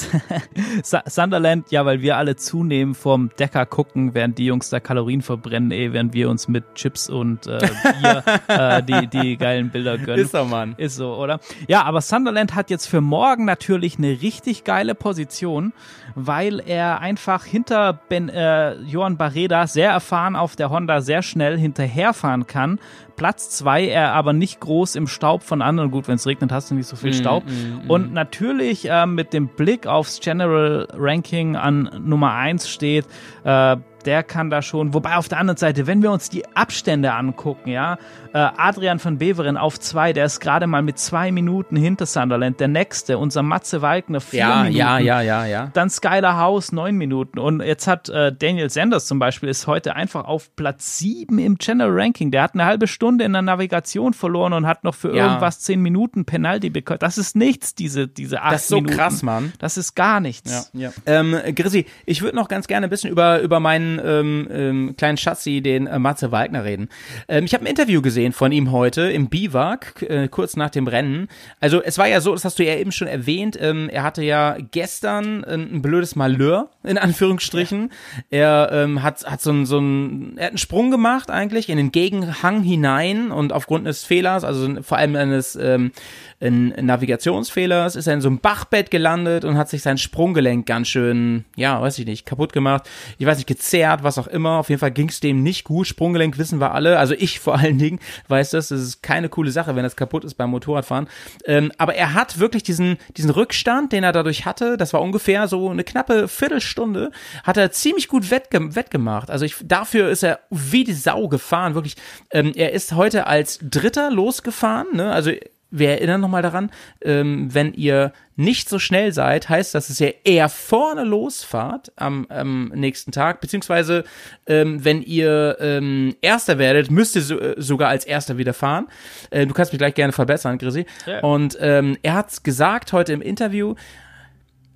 Su- 0.83 0.99
Sunderland, 1.07 1.71
ja, 1.71 1.85
weil 1.87 2.01
wir 2.03 2.17
alle 2.17 2.37
zunehmen 2.37 2.95
vom 2.95 3.31
Decker 3.39 3.67
gucken, 3.67 4.15
während 4.15 4.39
die 4.39 4.47
Jungs 4.47 4.71
da 4.71 4.81
Kalorien 4.81 5.23
verbrennen, 5.23 5.71
eh, 5.71 5.93
während 5.93 6.15
wir 6.15 6.29
uns 6.31 6.49
mit 6.49 6.75
Chips 6.75 7.09
und 7.09 7.47
äh, 7.47 7.59
Bier 8.01 8.25
äh, 8.49 8.83
die, 8.83 9.07
die 9.07 9.37
geilen 9.37 9.71
Bilder 9.71 9.99
gönnen. 9.99 10.21
Ist 10.25 10.35
doch, 10.35 10.47
Mann. 10.49 10.75
Ist 10.77 10.97
so, 10.97 11.15
oder? 11.15 11.41
Ja, 11.69 11.83
aber 11.85 12.01
Sunderland 12.01 12.55
hat 12.55 12.71
jetzt 12.71 12.87
für 12.87 13.01
morgen 13.01 13.45
natürlich 13.45 13.99
eine 13.99 14.21
richtig 14.23 14.65
geile 14.65 14.95
Position, 14.95 15.73
weil 16.15 16.61
er 16.61 17.01
einfach 17.01 17.45
hinter 17.45 17.93
ben, 18.09 18.29
äh, 18.29 18.75
Johann 18.83 19.17
Barreda 19.17 19.67
sehr 19.67 19.91
erfahren 19.91 20.37
auf 20.37 20.57
der 20.57 20.71
Honda 20.71 21.01
sehr 21.01 21.23
schnell 21.23 21.59
hinterherfahren 21.59 22.47
kann. 22.47 22.79
Platz 23.21 23.51
zwei, 23.51 23.87
er 23.87 24.15
aber 24.15 24.33
nicht 24.33 24.61
groß 24.61 24.95
im 24.97 25.07
Staub 25.07 25.43
von 25.43 25.61
anderen. 25.61 25.91
Gut, 25.91 26.09
wenn 26.09 26.15
es 26.15 26.27
regnet, 26.27 26.51
hast 26.53 26.71
du 26.71 26.75
nicht 26.75 26.87
so 26.87 26.97
viel 26.97 27.13
Staub. 27.13 27.43
Und 27.87 28.15
natürlich 28.15 28.89
äh, 28.89 29.05
mit 29.05 29.35
dem 29.35 29.49
Blick 29.49 29.87
aufs 29.87 30.21
General 30.21 30.89
Ranking 30.95 31.55
an 31.55 32.01
Nummer 32.03 32.33
eins 32.33 32.71
steht, 32.71 33.05
äh, 33.45 33.77
der 34.07 34.23
kann 34.23 34.51
da 34.51 34.63
schon, 34.63 34.95
wobei 34.95 35.17
auf 35.17 35.29
der 35.29 35.39
anderen 35.39 35.57
Seite, 35.57 35.87
wenn 35.87 36.03
wir 36.03 36.11
uns 36.11 36.29
die 36.31 36.45
Abstände 36.55 37.13
angucken, 37.13 37.71
ja, 37.71 37.95
äh, 38.33 38.39
Adrian 38.39 38.99
von 38.99 39.19
Beveren 39.19 39.57
auf 39.57 39.79
zwei, 39.81 40.13
der 40.13 40.25
ist 40.25 40.41
gerade 40.41 40.67
mal 40.67 40.83
mit 40.83 40.99
zwei 40.99 41.33
Minuten 41.33 41.77
hinter 41.77 42.07
Sunderland, 42.07 42.61
der 42.61 42.69
nächste, 42.69 43.19
unser 43.19 43.43
Matze 43.43 43.83
Wagner, 43.83 44.21
vier 44.21 44.41
Ja, 44.41 44.57
Minuten. 44.63 44.77
ja, 44.77 44.99
ja, 44.99 45.21
ja, 45.21 45.45
ja. 45.47 45.71
Dann 45.73 45.91
Skylar 45.91 46.39
House 46.39 46.73
neun 46.73 46.97
Minuten 46.97 47.39
und 47.39 47.61
jetzt 47.61 47.87
hat 47.87 48.09
äh, 48.09 48.33
Daniel 48.33 48.71
Sanders 48.71 49.07
zum 49.07 49.19
Beispiel 49.19 49.49
ist 49.49 49.67
heute 49.67 49.97
einfach 49.97 50.25
auf 50.27 50.55
Platz 50.57 50.99
sieben 50.99 51.39
im 51.39 51.57
General 51.57 51.91
Ranking. 51.93 52.31
Der 52.31 52.43
hat 52.43 52.55
eine 52.55 52.65
halbe 52.67 52.87
Stunde 52.87 53.25
in 53.25 53.33
der 53.33 53.43
Navigation 53.43 54.15
verloren 54.15 54.53
und 54.53 54.67
hat 54.67 54.85
noch 54.85 54.95
für 54.95 55.15
Ja. 55.15 55.27
irgendwas 55.27 55.61
zehn 55.61 55.81
Minuten 55.81 56.25
Penalty 56.25 56.71
bekommen. 56.71 57.01
Das 57.01 57.19
ist 57.19 57.35
nichts, 57.35 57.75
diese 57.75 58.07
diese 58.07 58.43
acht 58.43 58.53
Das 58.55 58.63
ist 58.63 58.69
so 58.69 58.77
Minuten. 58.77 58.95
krass, 58.97 59.23
Mann. 59.23 59.53
Das 59.59 59.77
ist 59.77 59.95
gar 59.97 60.21
nichts. 60.21 60.71
Ja. 60.73 60.91
Ähm, 61.07 61.37
Grissi, 61.57 61.87
ich 62.07 62.23
würde 62.23 62.37
noch 62.37 62.47
ganz 62.49 62.69
gerne 62.69 62.87
ein 62.87 62.91
bisschen 62.91 63.11
über, 63.11 63.41
über 63.41 63.59
meinen 63.61 63.90
ähm, 64.05 64.49
ähm, 64.53 64.95
kleinen 64.97 65.17
Schatzi, 65.17 65.63
den 65.63 65.87
äh, 65.87 65.99
Matze 65.99 66.31
Wagner, 66.31 66.65
reden. 66.65 66.89
Ähm, 67.29 67.47
ich 67.47 67.55
habe 67.55 67.65
ein 67.65 67.69
Interview 67.69 68.03
gesehen 68.03 68.33
von 68.35 68.53
ihm 68.53 68.71
heute 68.71 69.03
im 69.11 69.29
Biwak, 69.31 70.03
äh, 70.03 70.29
kurz 70.29 70.55
nach 70.57 70.71
dem 70.71 70.87
Rennen. 70.87 71.29
Also 71.59 71.83
es 71.83 71.97
war 71.99 72.07
ja 72.07 72.21
so, 72.21 72.33
das 72.33 72.45
hast 72.45 72.59
du 72.59 72.65
ja 72.65 72.77
eben 72.77 72.93
schon 72.93 73.09
erwähnt, 73.09 73.59
ähm, 73.61 73.89
er 73.91 74.03
hatte 74.03 74.23
ja 74.23 74.57
gestern 74.71 75.45
ein, 75.45 75.75
ein 75.77 75.83
blödes 75.83 76.15
Malheur, 76.17 76.69
in 76.85 76.99
Anführungsstrichen. 76.99 77.91
Er 78.31 78.69
ähm, 78.73 79.03
hat, 79.03 79.25
hat 79.25 79.41
so 79.41 79.51
einen 79.51 79.67
so 79.67 79.79
einen- 79.79 80.35
er 80.37 80.45
hat 80.47 80.51
einen 80.53 80.59
Sprung 80.59 80.91
gemacht 80.91 81.31
eigentlich 81.31 81.69
in 81.69 81.77
den 81.77 81.93
Gegenhang 81.93 82.63
hinein 82.63 83.31
und 83.31 83.53
aufgrund 83.53 83.87
eines 83.87 84.05
Fehlers, 84.05 84.45
also 84.45 84.83
vor 84.83 84.99
allem 84.99 85.17
eines 85.17 85.57
ähm, 85.57 85.93
ein 86.41 86.69
Navigationsfehlers, 86.81 87.97
ist 87.97 88.07
er 88.07 88.15
in 88.15 88.21
so 88.21 88.29
einem 88.29 88.39
Bachbett 88.39 88.91
gelandet 88.91 89.45
und 89.45 89.57
hat 89.59 89.69
sich 89.69 89.83
sein 89.83 89.99
Sprunggelenk 89.99 90.67
ganz 90.67 90.89
schön, 90.89 91.45
ja, 91.57 91.81
weiß 91.81 91.99
ich 91.99 92.07
nicht, 92.07 92.27
kaputt 92.27 92.53
gemacht. 92.53 92.89
Ich 93.19 93.27
weiß 93.27 93.37
nicht, 93.37 93.49
gezerrt, 93.81 94.03
was 94.03 94.19
auch 94.19 94.27
immer. 94.27 94.59
Auf 94.59 94.69
jeden 94.69 94.79
Fall 94.79 94.91
ging 94.91 95.09
es 95.09 95.21
dem 95.21 95.43
nicht 95.43 95.65
gut. 95.65 95.87
Sprunggelenk 95.87 96.39
wissen 96.39 96.61
wir 96.61 96.73
alle, 96.73 96.99
also 96.99 97.15
ich 97.15 97.41
vor 97.41 97.59
allen 97.59 97.79
Dingen 97.79 97.99
weiß 98.29 98.51
das, 98.51 98.69
das 98.69 98.81
ist 98.81 99.03
keine 99.03 99.29
coole 99.29 99.51
Sache, 99.51 99.75
wenn 99.75 99.83
das 99.83 99.97
kaputt 99.97 100.25
ist 100.25 100.35
beim 100.35 100.51
Motorradfahren. 100.51 101.09
Ähm, 101.47 101.73
aber 101.79 101.95
er 101.95 102.15
hat 102.15 102.39
wirklich 102.39 102.63
diesen, 102.63 102.99
diesen 103.17 103.31
Rückstand, 103.31 103.93
den 103.93 104.05
er 104.05 104.13
dadurch 104.13 104.45
hatte, 104.45 104.77
das 104.77 104.93
war 104.93 105.01
ungefähr 105.01 105.49
so 105.49 105.71
eine 105.71 105.85
knappe 105.85 106.29
Viertelstunde, 106.29 107.11
hat 107.45 107.57
er 107.57 107.73
ziemlich 107.73 108.09
gut 108.09 108.31
wettge 108.31 108.75
wettgemacht. 108.75 109.31
Also 109.31 109.45
ich, 109.45 109.57
dafür 109.65 110.11
ist 110.11 110.23
er 110.23 110.41
wie 110.51 110.85
die 110.85 110.93
Sau 110.93 111.29
gefahren, 111.29 111.75
wirklich. 111.75 111.97
Ähm, 112.31 112.53
er 112.55 112.73
ist 112.73 112.93
heute 112.93 113.27
als 113.27 113.59
Dritter 113.63 114.11
losgefahren, 114.11 114.89
ne? 114.93 115.11
also 115.11 115.33
wir 115.71 115.91
erinnern 115.91 116.21
nochmal 116.21 116.43
daran, 116.43 116.71
ähm, 117.03 117.53
wenn 117.53 117.73
ihr 117.75 118.13
nicht 118.37 118.69
so 118.69 118.79
schnell 118.79 119.13
seid, 119.13 119.49
heißt 119.49 119.75
das, 119.75 119.89
dass 119.89 120.01
ihr 120.01 120.15
eher 120.25 120.49
vorne 120.49 121.05
losfahrt 121.05 121.93
am, 121.97 122.27
am 122.29 122.69
nächsten 122.75 123.13
Tag, 123.13 123.41
beziehungsweise 123.41 124.05
ähm, 124.47 124.85
wenn 124.85 125.03
ihr 125.03 125.57
ähm, 125.61 126.17
Erster 126.23 126.59
werdet, 126.59 126.91
müsst 126.91 127.17
ihr 127.17 127.23
so, 127.23 127.39
äh, 127.39 127.55
sogar 127.59 127.89
als 127.89 128.05
Erster 128.05 128.39
wieder 128.39 128.55
fahren. 128.55 128.89
Äh, 129.31 129.47
du 129.47 129.55
kannst 129.55 129.73
mich 129.73 129.79
gleich 129.79 129.95
gerne 129.95 130.13
verbessern, 130.13 130.59
Chrissy. 130.59 130.87
Ja. 131.07 131.21
Und 131.21 131.57
ähm, 131.61 131.99
er 132.03 132.15
hat 132.15 132.43
gesagt 132.45 132.93
heute 132.93 133.13
im 133.13 133.23
Interview, 133.23 133.75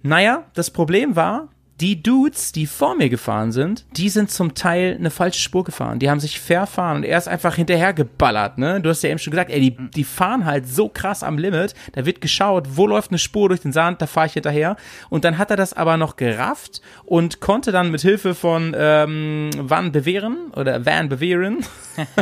naja, 0.02 0.44
das 0.54 0.70
Problem 0.70 1.16
war, 1.16 1.48
die 1.80 2.02
Dudes, 2.02 2.52
die 2.52 2.66
vor 2.66 2.94
mir 2.94 3.08
gefahren 3.08 3.50
sind, 3.50 3.84
die 3.96 4.08
sind 4.08 4.30
zum 4.30 4.54
Teil 4.54 4.96
eine 4.98 5.10
falsche 5.10 5.40
Spur 5.40 5.64
gefahren. 5.64 5.98
Die 5.98 6.08
haben 6.08 6.20
sich 6.20 6.38
verfahren 6.38 6.98
und 6.98 7.04
er 7.04 7.18
ist 7.18 7.26
einfach 7.26 7.56
hinterher 7.56 7.92
geballert, 7.92 8.58
ne? 8.58 8.80
Du 8.80 8.90
hast 8.90 9.02
ja 9.02 9.10
eben 9.10 9.18
schon 9.18 9.32
gesagt, 9.32 9.50
ey, 9.50 9.60
die, 9.60 9.76
die 9.90 10.04
fahren 10.04 10.44
halt 10.44 10.68
so 10.68 10.88
krass 10.88 11.22
am 11.22 11.36
Limit. 11.36 11.74
Da 11.92 12.06
wird 12.06 12.20
geschaut, 12.20 12.68
wo 12.76 12.86
läuft 12.86 13.10
eine 13.10 13.18
Spur 13.18 13.48
durch 13.48 13.60
den 13.60 13.72
Sand, 13.72 14.00
da 14.00 14.06
fahre 14.06 14.28
ich 14.28 14.34
hinterher. 14.34 14.76
Und 15.10 15.24
dann 15.24 15.36
hat 15.36 15.50
er 15.50 15.56
das 15.56 15.72
aber 15.72 15.96
noch 15.96 16.16
gerafft 16.16 16.80
und 17.04 17.40
konnte 17.40 17.72
dann 17.72 17.90
mit 17.90 18.02
Hilfe 18.02 18.34
von 18.34 18.74
ähm, 18.76 19.50
Van 19.56 19.90
Beveren 19.90 20.52
oder 20.54 20.86
Van 20.86 21.08
Beveren 21.08 21.58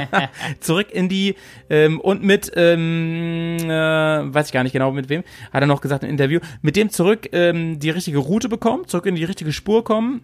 zurück 0.61 0.91
in 0.91 1.09
die 1.09 1.37
ähm, 1.69 2.01
und 2.01 2.23
mit 2.23 2.53
ähm, 2.57 3.57
äh, 3.61 3.69
weiß 3.69 4.47
ich 4.47 4.53
gar 4.53 4.63
nicht 4.63 4.73
genau 4.73 4.93
mit 4.93 5.09
wem 5.09 5.23
hat 5.53 5.63
er 5.63 5.67
noch 5.67 5.81
gesagt 5.81 6.05
im 6.05 6.11
Interview 6.11 6.41
mit 6.61 6.77
dem 6.77 6.91
zurück 6.91 7.29
ähm, 7.33 7.79
die 7.79 7.91
richtige 7.91 8.19
Route 8.19 8.49
bekommen 8.49 8.87
zurück 8.87 9.07
in 9.07 9.15
die 9.15 9.25
richtige 9.25 9.42
Spur 9.51 9.83
kommen 9.83 10.23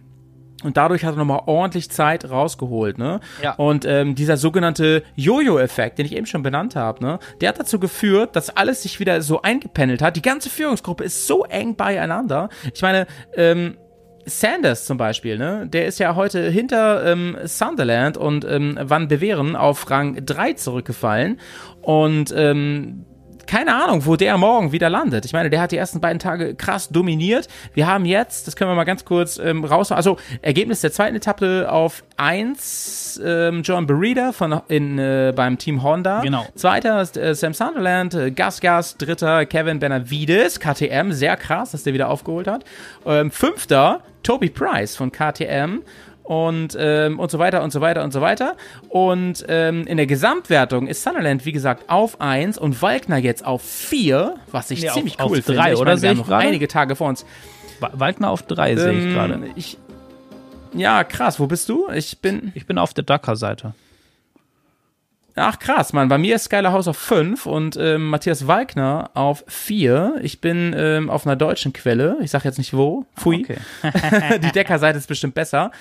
und 0.63 0.75
dadurch 0.75 1.05
hat 1.05 1.15
er 1.15 1.17
nochmal 1.17 1.43
ordentlich 1.45 1.89
Zeit 1.89 2.29
rausgeholt, 2.29 2.97
ne? 2.97 3.21
Ja. 3.41 3.53
Und 3.53 3.85
ähm, 3.85 4.15
dieser 4.15 4.35
sogenannte 4.35 5.03
Jojo-Effekt, 5.15 5.97
den 5.97 6.05
ich 6.05 6.15
eben 6.15 6.25
schon 6.25 6.43
benannt 6.43 6.75
habe, 6.75 7.03
ne? 7.03 7.19
Der 7.39 7.49
hat 7.49 7.59
dazu 7.59 7.79
geführt, 7.79 8.35
dass 8.35 8.49
alles 8.49 8.83
sich 8.83 8.99
wieder 8.99 9.21
so 9.21 9.41
eingependelt 9.41 10.01
hat. 10.01 10.15
Die 10.17 10.21
ganze 10.21 10.49
Führungsgruppe 10.49 11.03
ist 11.05 11.27
so 11.27 11.45
eng 11.45 11.75
beieinander. 11.75 12.49
Ich 12.73 12.81
meine, 12.81 13.07
ähm, 13.35 13.77
Sanders 14.25 14.85
zum 14.85 14.97
Beispiel, 14.97 15.37
ne? 15.37 15.65
Der 15.67 15.87
ist 15.87 15.97
ja 15.97 16.15
heute 16.15 16.49
hinter 16.49 17.05
ähm, 17.05 17.37
Sunderland 17.45 18.17
und 18.17 18.43
ähm, 18.43 18.77
Van 18.81 19.07
Beveren 19.07 19.55
auf 19.55 19.89
Rang 19.89 20.25
3 20.25 20.53
zurückgefallen. 20.53 21.39
Und 21.81 22.33
ähm, 22.35 23.05
keine 23.49 23.73
Ahnung, 23.73 24.05
wo 24.05 24.15
der 24.15 24.37
morgen 24.37 24.71
wieder 24.71 24.91
landet. 24.91 25.25
Ich 25.25 25.33
meine, 25.33 25.49
der 25.49 25.59
hat 25.59 25.71
die 25.71 25.77
ersten 25.77 25.99
beiden 25.99 26.19
Tage 26.19 26.53
krass 26.53 26.89
dominiert. 26.89 27.47
Wir 27.73 27.87
haben 27.87 28.05
jetzt, 28.05 28.45
das 28.45 28.55
können 28.55 28.69
wir 28.69 28.75
mal 28.75 28.83
ganz 28.83 29.05
kurz 29.05 29.39
ähm, 29.39 29.65
raus, 29.65 29.91
also 29.91 30.17
Ergebnis 30.43 30.81
der 30.81 30.91
zweiten 30.91 31.15
Etappe 31.15 31.67
auf 31.71 32.03
1, 32.17 33.19
ähm, 33.25 33.63
John 33.63 33.87
Burita 33.87 34.33
von 34.33 34.61
in, 34.67 34.99
äh, 34.99 35.33
beim 35.35 35.57
Team 35.57 35.81
Honda. 35.81 36.21
Genau. 36.21 36.45
Zweiter 36.53 37.01
ist 37.01 37.17
äh, 37.17 37.33
Sam 37.33 37.55
Sunderland, 37.55 38.13
äh, 38.13 38.29
Gas 38.29 38.61
Gas, 38.61 38.97
dritter 38.97 39.47
Kevin 39.47 39.79
Benavides, 39.79 40.59
KTM, 40.59 41.11
sehr 41.11 41.35
krass, 41.35 41.71
dass 41.71 41.81
der 41.81 41.95
wieder 41.95 42.09
aufgeholt 42.09 42.45
hat. 42.45 42.63
Ähm, 43.03 43.31
fünfter 43.31 44.01
Toby 44.21 44.51
Price 44.51 44.95
von 44.95 45.11
KTM 45.11 45.81
und, 46.29 46.77
ähm, 46.79 47.17
und 47.17 47.31
so 47.31 47.39
weiter 47.39 47.63
und 47.63 47.71
so 47.73 47.81
weiter 47.81 48.03
und 48.03 48.13
so 48.13 48.21
weiter. 48.21 48.55
Und 48.87 49.43
ähm, 49.47 49.87
in 49.87 49.97
der 49.97 50.05
Gesamtwertung 50.05 50.85
ist 50.85 51.01
Sunderland, 51.01 51.43
wie 51.45 51.51
gesagt, 51.51 51.89
auf 51.89 52.21
1 52.21 52.59
und 52.59 52.83
Walkner 52.83 53.17
jetzt 53.17 53.43
auf 53.43 53.63
4, 53.63 54.35
was 54.51 54.69
ich 54.69 54.81
Nee, 54.83 54.89
auf- 54.89 54.93
ziemlich 54.93 55.19
auf 55.19 55.31
cool 55.31 55.41
finde. 55.41 55.59
drei, 55.59 55.73
Ich 55.73 55.79
oder? 55.79 55.89
meine, 55.91 56.01
wir 56.03 56.09
haben 56.09 56.17
noch 56.19 56.27
gerade? 56.27 56.47
einige 56.47 56.67
Tage 56.67 56.95
vor 56.95 57.09
uns. 57.09 57.25
Wa- 57.79 57.89
Waldner 57.93 58.29
auf 58.29 58.43
drei 58.43 58.75
sehe 58.75 58.91
ich 58.91 59.05
Ähm, 59.05 59.13
gerade. 59.13 59.39
Ich, 59.55 59.77
ja, 60.75 61.03
krass. 61.03 61.39
Wo 61.39 61.47
bist 61.47 61.67
du? 61.67 61.89
Ich 61.89 62.19
bin. 62.19 62.51
Ich 62.53 62.67
bin 62.67 62.77
auf 62.77 62.93
der 62.93 63.05
Dakar-Seite. 63.05 63.73
Ach 65.35 65.57
krass, 65.59 65.93
Mann. 65.93 66.09
Bei 66.09 66.17
mir 66.17 66.35
ist 66.35 66.45
Skyler 66.45 66.71
House 66.73 66.87
auf 66.87 66.97
5 66.97 67.45
und 67.45 67.77
ähm, 67.77 68.09
Matthias 68.09 68.47
Walkner 68.47 69.11
auf 69.13 69.43
4. 69.47 70.15
Ich 70.21 70.41
bin 70.41 70.73
ähm, 70.77 71.09
auf 71.09 71.25
einer 71.25 71.35
deutschen 71.35 71.71
Quelle. 71.71 72.17
Ich 72.21 72.31
sag 72.31 72.43
jetzt 72.45 72.57
nicht 72.57 72.73
wo. 72.75 73.05
Pfui. 73.15 73.43
Okay. 73.43 73.57
Die 74.43 74.51
Deckerseite 74.51 74.97
ist 74.97 75.07
bestimmt 75.07 75.35
besser. 75.35 75.71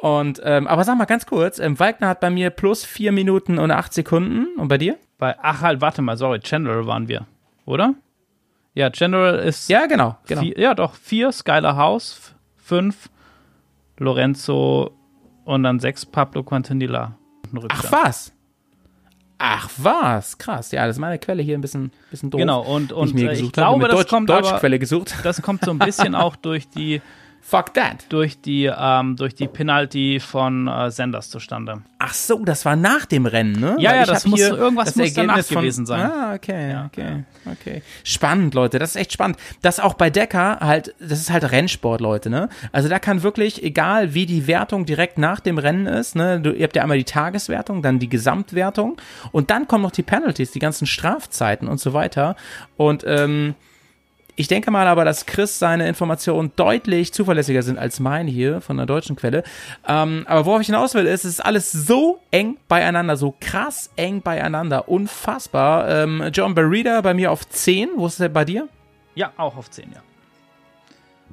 Und 0.00 0.40
ähm, 0.44 0.66
aber 0.66 0.84
sag 0.84 0.96
mal 0.96 1.04
ganz 1.04 1.26
kurz, 1.26 1.58
ähm, 1.58 1.78
Walkner 1.78 2.08
hat 2.08 2.20
bei 2.20 2.30
mir 2.30 2.50
plus 2.50 2.84
4 2.84 3.12
Minuten 3.12 3.58
und 3.58 3.70
8 3.70 3.92
Sekunden. 3.92 4.46
Und 4.58 4.68
bei 4.68 4.78
dir? 4.78 4.96
Bei, 5.18 5.36
ach 5.42 5.60
halt, 5.60 5.80
warte 5.80 6.00
mal, 6.00 6.16
sorry, 6.16 6.38
General 6.38 6.86
waren 6.86 7.06
wir, 7.08 7.26
oder? 7.66 7.94
Ja, 8.74 8.88
General 8.88 9.38
ist 9.38 9.68
Ja, 9.68 9.86
genau. 9.86 10.16
genau. 10.26 10.40
vier, 10.40 10.58
ja 10.58 10.74
doch, 10.74 10.94
vier, 10.94 11.30
Skylar 11.30 11.76
House, 11.76 12.18
f- 12.18 12.34
fünf, 12.56 13.08
Lorenzo 13.98 14.90
und 15.44 15.62
dann 15.62 15.78
sechs, 15.78 16.04
Pablo 16.04 16.42
Quintanilla. 16.42 17.16
Ach 17.68 17.92
was? 17.92 18.32
Ach 19.38 19.68
was? 19.78 20.38
Krass. 20.38 20.70
Ja, 20.70 20.86
das 20.86 20.96
ist 20.96 21.00
meine 21.00 21.18
Quelle 21.18 21.42
hier 21.42 21.58
ein 21.58 21.60
bisschen, 21.60 21.90
bisschen 22.10 22.30
doof. 22.30 22.40
Genau, 22.40 22.62
und, 22.62 22.92
und 22.92 23.08
ich 23.08 23.14
mir 23.14 23.30
äh, 23.30 23.34
ich 23.34 23.40
habe. 23.42 23.50
glaube, 23.52 23.82
Mit 23.82 23.88
das 23.92 23.98
Deutsch, 24.00 24.08
kommt 24.10 24.30
aber, 24.30 24.42
Deutschquelle 24.42 24.78
gesucht. 24.78 25.14
das 25.22 25.42
kommt 25.42 25.64
so 25.64 25.70
ein 25.72 25.78
bisschen 25.78 26.14
auch 26.14 26.36
durch 26.36 26.68
die, 26.68 27.02
Fuck 27.46 27.74
that. 27.74 28.06
durch 28.08 28.40
die, 28.40 28.64
ähm, 28.74 29.16
durch 29.16 29.34
die 29.34 29.46
Penalty 29.48 30.18
von 30.18 30.66
äh, 30.66 30.90
Sanders 30.90 31.28
zustande. 31.28 31.82
Ach 31.98 32.14
so, 32.14 32.42
das 32.44 32.64
war 32.64 32.74
nach 32.74 33.04
dem 33.04 33.26
Rennen, 33.26 33.52
ne? 33.60 33.76
Ja, 33.78 33.90
Weil 33.90 33.96
ja, 33.96 34.02
ich 34.02 34.08
das 34.08 34.26
muss- 34.26 34.40
hier 34.40 34.56
irgendwas 34.56 34.86
das 34.86 34.96
muss 34.96 35.12
danach 35.12 35.36
Ergebnis 35.36 35.58
gewesen 35.60 35.86
sein. 35.86 36.10
Ah, 36.10 36.34
okay, 36.34 36.70
Ja, 36.70 36.86
okay, 36.86 37.24
okay. 37.50 37.82
Spannend, 38.02 38.54
Leute, 38.54 38.78
das 38.78 38.90
ist 38.90 38.96
echt 38.96 39.12
spannend. 39.12 39.36
Das 39.62 39.78
auch 39.78 39.94
bei 39.94 40.08
Decker 40.10 40.58
halt, 40.60 40.94
das 40.98 41.20
ist 41.20 41.30
halt 41.30 41.50
Rennsport, 41.52 42.00
Leute, 42.00 42.30
ne? 42.30 42.48
Also 42.72 42.88
da 42.88 42.98
kann 42.98 43.22
wirklich, 43.22 43.62
egal 43.62 44.14
wie 44.14 44.24
die 44.26 44.46
Wertung 44.46 44.86
direkt 44.86 45.18
nach 45.18 45.40
dem 45.40 45.58
Rennen 45.58 45.86
ist, 45.86 46.16
ne? 46.16 46.40
Du, 46.40 46.50
ihr 46.50 46.64
habt 46.64 46.74
ja 46.76 46.82
einmal 46.82 46.98
die 46.98 47.04
Tageswertung, 47.04 47.82
dann 47.82 47.98
die 47.98 48.08
Gesamtwertung 48.08 48.96
und 49.32 49.50
dann 49.50 49.68
kommen 49.68 49.82
noch 49.82 49.90
die 49.92 50.02
Penalties, 50.02 50.50
die 50.52 50.58
ganzen 50.60 50.86
Strafzeiten 50.86 51.68
und 51.68 51.78
so 51.78 51.92
weiter. 51.92 52.36
Und 52.78 53.04
ähm, 53.06 53.54
ich 54.36 54.48
denke 54.48 54.70
mal 54.70 54.86
aber, 54.86 55.04
dass 55.04 55.26
Chris 55.26 55.58
seine 55.58 55.86
Informationen 55.88 56.52
deutlich 56.56 57.12
zuverlässiger 57.12 57.62
sind 57.62 57.78
als 57.78 58.00
meine 58.00 58.30
hier 58.30 58.60
von 58.60 58.76
der 58.76 58.86
deutschen 58.86 59.14
Quelle. 59.16 59.44
Ähm, 59.86 60.24
aber 60.28 60.44
worauf 60.46 60.60
ich 60.60 60.66
hinaus 60.66 60.94
will, 60.94 61.06
ist, 61.06 61.24
es 61.24 61.34
ist 61.34 61.40
alles 61.44 61.70
so 61.70 62.20
eng 62.30 62.56
beieinander, 62.68 63.16
so 63.16 63.34
krass 63.40 63.90
eng 63.96 64.22
beieinander, 64.22 64.88
unfassbar. 64.88 65.88
Ähm, 65.88 66.22
John 66.32 66.54
Barrida 66.54 67.00
bei 67.00 67.14
mir 67.14 67.30
auf 67.30 67.48
10, 67.48 67.90
wo 67.96 68.06
ist 68.06 68.18
der 68.20 68.28
bei 68.28 68.44
dir? 68.44 68.68
Ja, 69.14 69.32
auch 69.36 69.56
auf 69.56 69.70
zehn, 69.70 69.92
ja. 69.92 70.00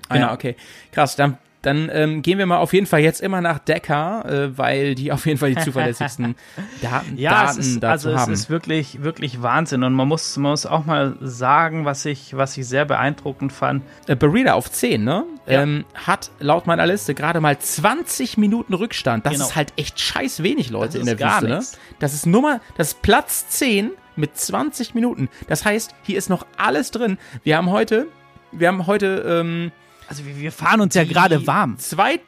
Ah, 0.08 0.14
Genau. 0.14 0.28
ja, 0.28 0.34
okay. 0.34 0.56
Krass, 0.92 1.16
dann, 1.16 1.38
dann 1.62 1.90
ähm, 1.94 2.22
gehen 2.22 2.38
wir 2.38 2.46
mal 2.46 2.58
auf 2.58 2.74
jeden 2.74 2.86
Fall 2.88 3.02
jetzt 3.02 3.22
immer 3.22 3.40
nach 3.42 3.60
Decker, 3.60 4.26
äh, 4.26 4.58
weil 4.58 4.96
die 4.96 5.12
auf 5.12 5.26
jeden 5.26 5.38
Fall 5.38 5.54
die 5.54 5.62
zuverlässigsten 5.62 6.36
Daten, 6.82 7.16
Ja, 7.18 7.46
Daten 7.46 7.60
ist, 7.60 7.80
dazu 7.82 8.10
also 8.10 8.20
haben. 8.20 8.34
es 8.34 8.42
ist 8.42 8.50
wirklich, 8.50 9.04
wirklich 9.04 9.42
Wahnsinn. 9.42 9.84
Und 9.84 9.94
man 9.94 10.08
muss, 10.08 10.36
man 10.38 10.52
muss 10.52 10.66
auch 10.66 10.86
mal 10.86 11.16
sagen, 11.22 11.86
was 11.86 12.06
ich, 12.06 12.36
was 12.36 12.58
ich 12.58 12.68
sehr 12.68 12.86
beeindruckend 12.86 13.54
fand. 13.54 13.84
äh, 14.08 14.16
Barrida 14.16 14.54
auf 14.54 14.72
10, 14.72 15.04
ne? 15.04 15.24
Ja. 15.48 15.62
Ähm, 15.64 15.86
hat 15.94 16.32
laut 16.40 16.68
meiner 16.68 16.86
Liste 16.88 17.14
gerade 17.16 17.42
mal 17.42 17.58
20 17.58 18.38
Minuten 18.38 18.74
Rückstand. 18.74 19.26
Das 19.26 19.34
Genau. 19.34 19.46
ist 19.46 19.56
halt 19.56 19.74
echt 19.78 20.00
scheiß 20.00 20.44
wenig, 20.44 20.70
Leute, 20.70 20.94
Das 20.94 21.00
in 21.02 21.06
der 21.06 21.16
gar 21.16 21.42
Wüste, 21.42 21.56
nichts. 21.56 21.72
ne? 21.74 21.78
Das 22.00 22.14
ist 22.14 22.26
Nummer, 22.26 22.62
das 22.78 22.90
ist 22.90 23.02
Platz 23.02 23.48
10 23.50 23.92
mit 24.16 24.38
20 24.38 24.94
Minuten. 24.94 25.30
Das 25.48 25.64
heißt, 25.66 25.96
hier 26.04 26.18
ist 26.18 26.30
noch 26.30 26.46
alles 26.58 26.92
drin. 26.92 27.18
Wir 27.44 27.58
haben 27.58 27.70
heute, 27.72 28.08
wir 28.52 28.68
haben 28.68 28.86
heute, 28.88 29.24
ähm, 29.28 29.72
Also 30.12 30.26
wir, 30.26 30.52
fahren 30.52 30.82
uns 30.82 30.94
ja 30.94 31.06
gerade 31.06 31.48
warm. 31.48 31.78
Zwei, 31.78 32.20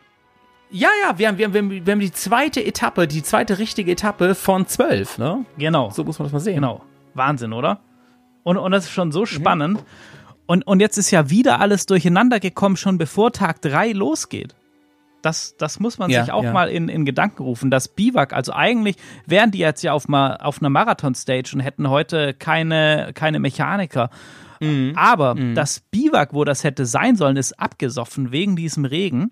ja, 0.72 0.88
ja, 1.04 1.20
wir 1.20 1.28
haben, 1.28 1.38
wir, 1.38 1.48
haben, 1.48 1.70
wir, 1.70 1.92
haben, 1.92 2.00
die 2.00 2.14
zweite 2.14 2.66
Etappe, 2.66 3.10
die 3.10 3.24
zweite 3.24 3.60
richtige 3.60 3.92
Etappe 3.92 4.36
von 4.36 4.66
12, 4.66 5.18
ne? 5.18 5.46
Genau. 5.58 5.90
So 5.90 6.06
muss 6.06 6.18
man 6.18 6.28
das 6.28 6.32
mal 6.32 6.40
sehen. 6.40 6.56
Genau. 6.56 6.82
Wahnsinn, 7.14 7.52
oder? 7.52 7.82
Und, 8.44 8.56
und 8.56 8.72
das 8.72 8.86
ist 8.86 8.92
schon 8.92 9.12
so 9.12 9.26
spannend. 9.26 9.84
Und, 10.46 10.66
und 10.66 10.80
jetzt 10.80 10.98
ist 10.98 11.12
ja 11.12 11.30
wieder 11.30 11.60
alles 11.60 11.86
durcheinander 11.86 12.40
gekommen, 12.40 12.78
schon 12.78 12.98
bevor 12.98 13.34
Tag 13.34 13.62
3 13.62 13.92
losgeht. 13.92 14.56
Das, 15.22 15.58
das 15.58 15.82
muss 15.82 15.98
man 15.98 16.10
Ja, 16.10 16.24
sich 16.24 16.32
auch 16.32 16.46
ja. 16.46 16.54
mal 16.54 16.70
in, 16.70 16.88
in 16.88 17.04
Gedanken 17.04 17.44
rufen. 17.44 17.70
Das 17.70 17.90
Biwak, 17.90 18.32
also 18.32 18.54
eigentlich 18.54 18.96
wären 19.26 19.52
die 19.52 19.60
jetzt 19.60 19.84
ja 19.84 19.92
auf, 19.92 20.08
ma, 20.08 20.38
auf 20.38 20.62
einer 20.62 20.70
Marathon-Stage 20.70 21.52
und 21.54 21.60
hätten 21.60 21.90
heute 21.90 22.34
keine, 22.34 23.12
keine 23.14 23.40
Mechaniker. 23.40 24.10
Mhm. 24.64 24.94
Aber 24.96 25.36
das 25.54 25.80
Biwak, 25.80 26.34
wo 26.34 26.44
das 26.44 26.64
hätte 26.64 26.86
sein 26.86 27.16
sollen, 27.16 27.38
ist 27.38 27.60
abgesoffen 27.60 28.32
wegen 28.32 28.56
diesem 28.56 28.86
Regen. 28.86 29.32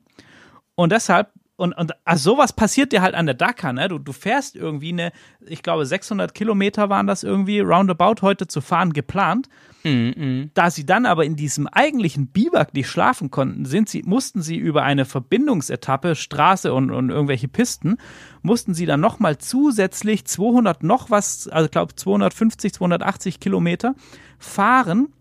Und 0.75 0.91
deshalb, 0.91 1.31
und, 1.55 1.73
und 1.73 1.91
also 2.05 2.31
sowas 2.31 2.53
passiert 2.53 2.91
dir 2.91 3.01
halt 3.01 3.13
an 3.13 3.27
der 3.27 3.35
Dakar, 3.35 3.73
ne? 3.73 3.87
Du, 3.87 3.99
du 3.99 4.13
fährst 4.13 4.55
irgendwie 4.55 4.91
eine, 4.91 5.11
ich 5.45 5.61
glaube 5.61 5.85
600 5.85 6.33
Kilometer 6.33 6.89
waren 6.89 7.07
das 7.07 7.23
irgendwie, 7.23 7.59
roundabout 7.59 8.21
heute 8.21 8.47
zu 8.47 8.61
fahren 8.61 8.93
geplant. 8.93 9.47
Da 10.53 10.69
sie 10.69 10.85
dann 10.85 11.05
aber 11.05 11.25
in 11.25 11.35
diesem 11.35 11.67
eigentlichen 11.67 12.27
Biwak 12.27 12.73
nicht 12.73 12.87
schlafen 12.87 13.31
konnten, 13.31 13.65
sind 13.65 13.89
sie, 13.89 14.03
mussten 14.03 14.41
sie 14.41 14.55
über 14.55 14.83
eine 14.83 15.05
Verbindungsetappe, 15.05 16.15
Straße 16.15 16.71
und, 16.73 16.91
und 16.91 17.09
irgendwelche 17.09 17.47
Pisten, 17.47 17.97
mussten 18.43 18.73
sie 18.73 18.85
dann 18.85 18.99
nochmal 18.99 19.39
zusätzlich 19.39 20.25
200 20.25 20.83
noch 20.83 21.09
was, 21.09 21.47
also 21.47 21.65
ich 21.65 21.71
glaube 21.71 21.95
250, 21.95 22.73
280 22.73 23.39
Kilometer 23.39 23.95
fahren, 24.37 25.13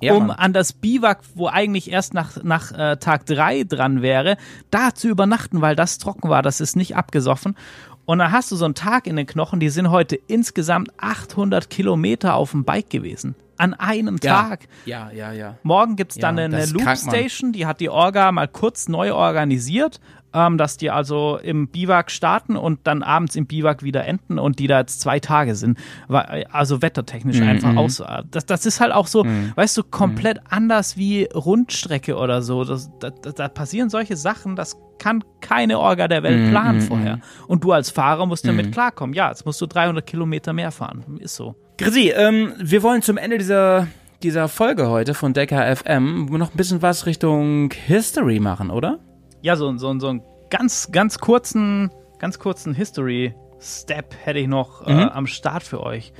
Ja, 0.00 0.14
um 0.14 0.30
an 0.30 0.52
das 0.52 0.72
Biwak, 0.72 1.20
wo 1.34 1.48
eigentlich 1.48 1.90
erst 1.90 2.12
nach, 2.14 2.42
nach 2.42 2.72
äh, 2.72 2.96
Tag 2.96 3.26
3 3.26 3.64
dran 3.64 4.02
wäre, 4.02 4.36
da 4.70 4.94
zu 4.94 5.08
übernachten, 5.08 5.60
weil 5.62 5.74
das 5.76 5.98
trocken 5.98 6.28
war, 6.28 6.42
das 6.42 6.60
ist 6.60 6.76
nicht 6.76 6.96
abgesoffen. 6.96 7.56
Und 8.04 8.18
dann 8.18 8.30
hast 8.30 8.52
du 8.52 8.56
so 8.56 8.64
einen 8.66 8.74
Tag 8.74 9.06
in 9.06 9.16
den 9.16 9.26
Knochen, 9.26 9.58
die 9.58 9.68
sind 9.68 9.90
heute 9.90 10.14
insgesamt 10.14 10.90
800 10.98 11.70
Kilometer 11.70 12.34
auf 12.34 12.52
dem 12.52 12.64
Bike 12.64 12.90
gewesen. 12.90 13.34
An 13.58 13.72
einem 13.74 14.18
Ja. 14.22 14.42
Tag. 14.42 14.68
Ja, 14.84 15.10
ja, 15.10 15.32
ja. 15.32 15.56
Morgen 15.62 15.96
gibt's 15.96 16.16
dann 16.16 16.36
Ja, 16.36 16.44
eine 16.44 16.56
das 16.56 16.66
ist 16.66 16.72
Loop 16.74 16.82
krank, 16.82 17.04
Mann. 17.06 17.14
Station, 17.14 17.52
die 17.52 17.64
hat 17.66 17.80
die 17.80 17.88
Orga 17.88 18.30
mal 18.30 18.48
kurz 18.48 18.86
neu 18.88 19.14
organisiert, 19.14 19.98
ähm, 20.32 20.58
dass 20.58 20.76
die 20.76 20.90
also 20.90 21.38
im 21.42 21.68
Biwak 21.68 22.10
starten 22.10 22.56
und 22.56 22.80
dann 22.84 23.02
abends 23.02 23.36
im 23.36 23.46
Biwak 23.46 23.82
wieder 23.82 24.04
enden 24.04 24.38
und 24.38 24.58
die 24.58 24.66
da 24.66 24.80
jetzt 24.80 25.00
zwei 25.00 25.20
Tage 25.20 25.54
sind. 25.54 25.78
Also 26.08 26.82
wettertechnisch 26.82 27.40
Mhm, 27.40 27.48
einfach 27.48 27.76
aus. 27.76 28.02
Das, 28.30 28.46
das 28.46 28.66
ist 28.66 28.80
halt 28.80 28.92
auch 28.92 29.06
so, 29.06 29.24
weißt 29.54 29.76
du, 29.76 29.82
komplett 29.82 30.40
anders 30.48 30.96
wie 30.96 31.24
Rundstrecke 31.34 32.16
oder 32.16 32.42
so. 32.42 32.64
Das, 32.64 32.90
da, 33.00 33.10
da, 33.10 33.48
passieren 33.48 33.88
solche 33.90 34.16
Sachen, 34.16 34.56
das 34.56 34.76
kann 34.98 35.24
keine 35.40 35.78
Orga 35.78 36.08
der 36.08 36.20
Mhm, 36.20 36.24
Welt 36.24 36.50
planen 36.50 36.80
vorher. 36.80 37.20
Und 37.48 37.64
du 37.64 37.72
als 37.72 37.90
Fahrer 37.90 38.26
musst 38.26 38.46
damit 38.46 38.72
klarkommen. 38.72 39.14
Ja, 39.14 39.28
jetzt 39.28 39.44
musst 39.46 39.60
du 39.60 39.66
300 39.66 40.06
Kilometer 40.06 40.52
mehr 40.52 40.70
fahren. 40.70 41.04
Ist 41.20 41.36
so. 41.36 41.54
Chrissy, 41.78 42.12
ähm, 42.16 42.52
wir 42.58 42.82
wollen 42.82 43.02
zum 43.02 43.18
Ende 43.18 43.36
dieser, 43.38 43.86
dieser 44.22 44.48
Folge 44.48 44.88
heute 44.88 45.12
von 45.14 45.34
Decker 45.34 45.76
FM 45.76 46.26
noch 46.26 46.50
ein 46.52 46.56
bisschen 46.56 46.80
was 46.80 47.04
Richtung 47.06 47.70
History 47.86 48.40
machen, 48.40 48.70
oder? 48.70 48.98
Ja, 49.46 49.54
so, 49.54 49.76
so, 49.76 49.96
so 50.00 50.08
einen 50.08 50.22
ganz, 50.50 50.90
ganz 50.90 51.20
kurzen, 51.20 51.92
ganz 52.18 52.40
kurzen 52.40 52.74
History-Step 52.74 54.16
hätte 54.24 54.40
ich 54.40 54.48
noch 54.48 54.84
äh, 54.88 54.90
am 54.90 55.28
Start 55.28 55.62
für 55.62 55.84
euch. 55.84 56.12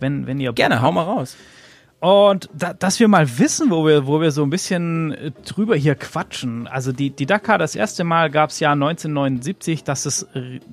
Wenn, 0.00 0.26
wenn 0.26 0.38
ihr 0.38 0.52
Gerne, 0.52 0.82
hau 0.82 0.92
mal 0.92 1.04
raus. 1.04 1.34
Und 2.00 2.50
da, 2.52 2.74
dass 2.74 3.00
wir 3.00 3.08
mal 3.08 3.38
wissen, 3.38 3.70
wo 3.70 3.86
wir, 3.86 4.06
wo 4.06 4.20
wir 4.20 4.32
so 4.32 4.42
ein 4.42 4.50
bisschen 4.50 5.12
äh, 5.12 5.30
drüber 5.46 5.76
hier 5.76 5.94
quatschen. 5.94 6.66
Also 6.66 6.92
die, 6.92 7.08
die 7.08 7.24
Dakar, 7.24 7.56
das 7.56 7.74
erste 7.74 8.04
Mal 8.04 8.28
gab 8.28 8.50
es 8.50 8.60
ja 8.60 8.72
1979, 8.72 9.82
das 9.82 10.04
ist, 10.04 10.28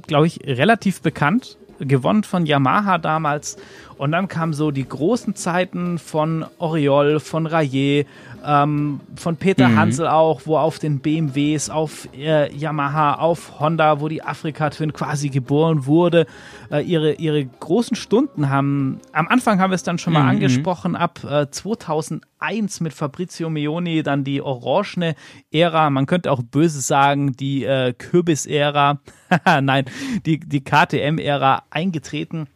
glaube 0.05 0.27
ich, 0.27 0.41
relativ 0.45 1.01
bekannt, 1.01 1.57
gewonnen 1.79 2.23
von 2.23 2.45
Yamaha 2.45 2.97
damals. 2.97 3.55
Und 4.01 4.11
dann 4.13 4.27
kamen 4.27 4.53
so 4.53 4.71
die 4.71 4.87
großen 4.89 5.35
Zeiten 5.35 5.99
von 5.99 6.43
Oriol, 6.57 7.19
von 7.19 7.45
Rayet, 7.45 8.07
ähm, 8.43 8.99
von 9.15 9.35
Peter 9.37 9.69
Mhm. 9.69 9.77
Hansel 9.77 10.07
auch, 10.07 10.41
wo 10.45 10.57
auf 10.57 10.79
den 10.79 11.01
BMWs, 11.01 11.69
auf 11.69 12.09
äh, 12.17 12.51
Yamaha, 12.51 13.13
auf 13.19 13.59
Honda, 13.59 14.01
wo 14.01 14.07
die 14.07 14.23
Afrika 14.23 14.71
Twin 14.71 14.91
quasi 14.91 15.29
geboren 15.29 15.85
wurde, 15.85 16.25
äh, 16.71 16.83
ihre, 16.83 17.13
ihre 17.13 17.45
großen 17.45 17.95
Stunden 17.95 18.49
haben. 18.49 18.99
Am 19.13 19.27
Anfang 19.27 19.59
haben 19.59 19.69
wir 19.69 19.75
es 19.75 19.83
dann 19.83 19.99
schon 19.99 20.13
mal 20.13 20.23
Mhm. 20.23 20.29
angesprochen, 20.29 20.95
ab 20.95 21.19
äh, 21.23 21.51
2001 21.51 22.79
mit 22.81 22.93
Fabrizio 22.93 23.51
Meoni, 23.51 24.01
dann 24.01 24.23
die 24.23 24.41
orangene 24.41 25.13
Ära, 25.51 25.91
man 25.91 26.07
könnte 26.07 26.31
auch 26.31 26.41
böse 26.41 26.81
sagen, 26.81 27.33
die 27.33 27.65
äh, 27.65 27.93
Kürbis-Ära, 27.93 28.99
nein, 29.61 29.85
die, 30.25 30.39
die 30.39 30.63
KTM-Ära 30.63 31.65
eingetreten. 31.69 32.47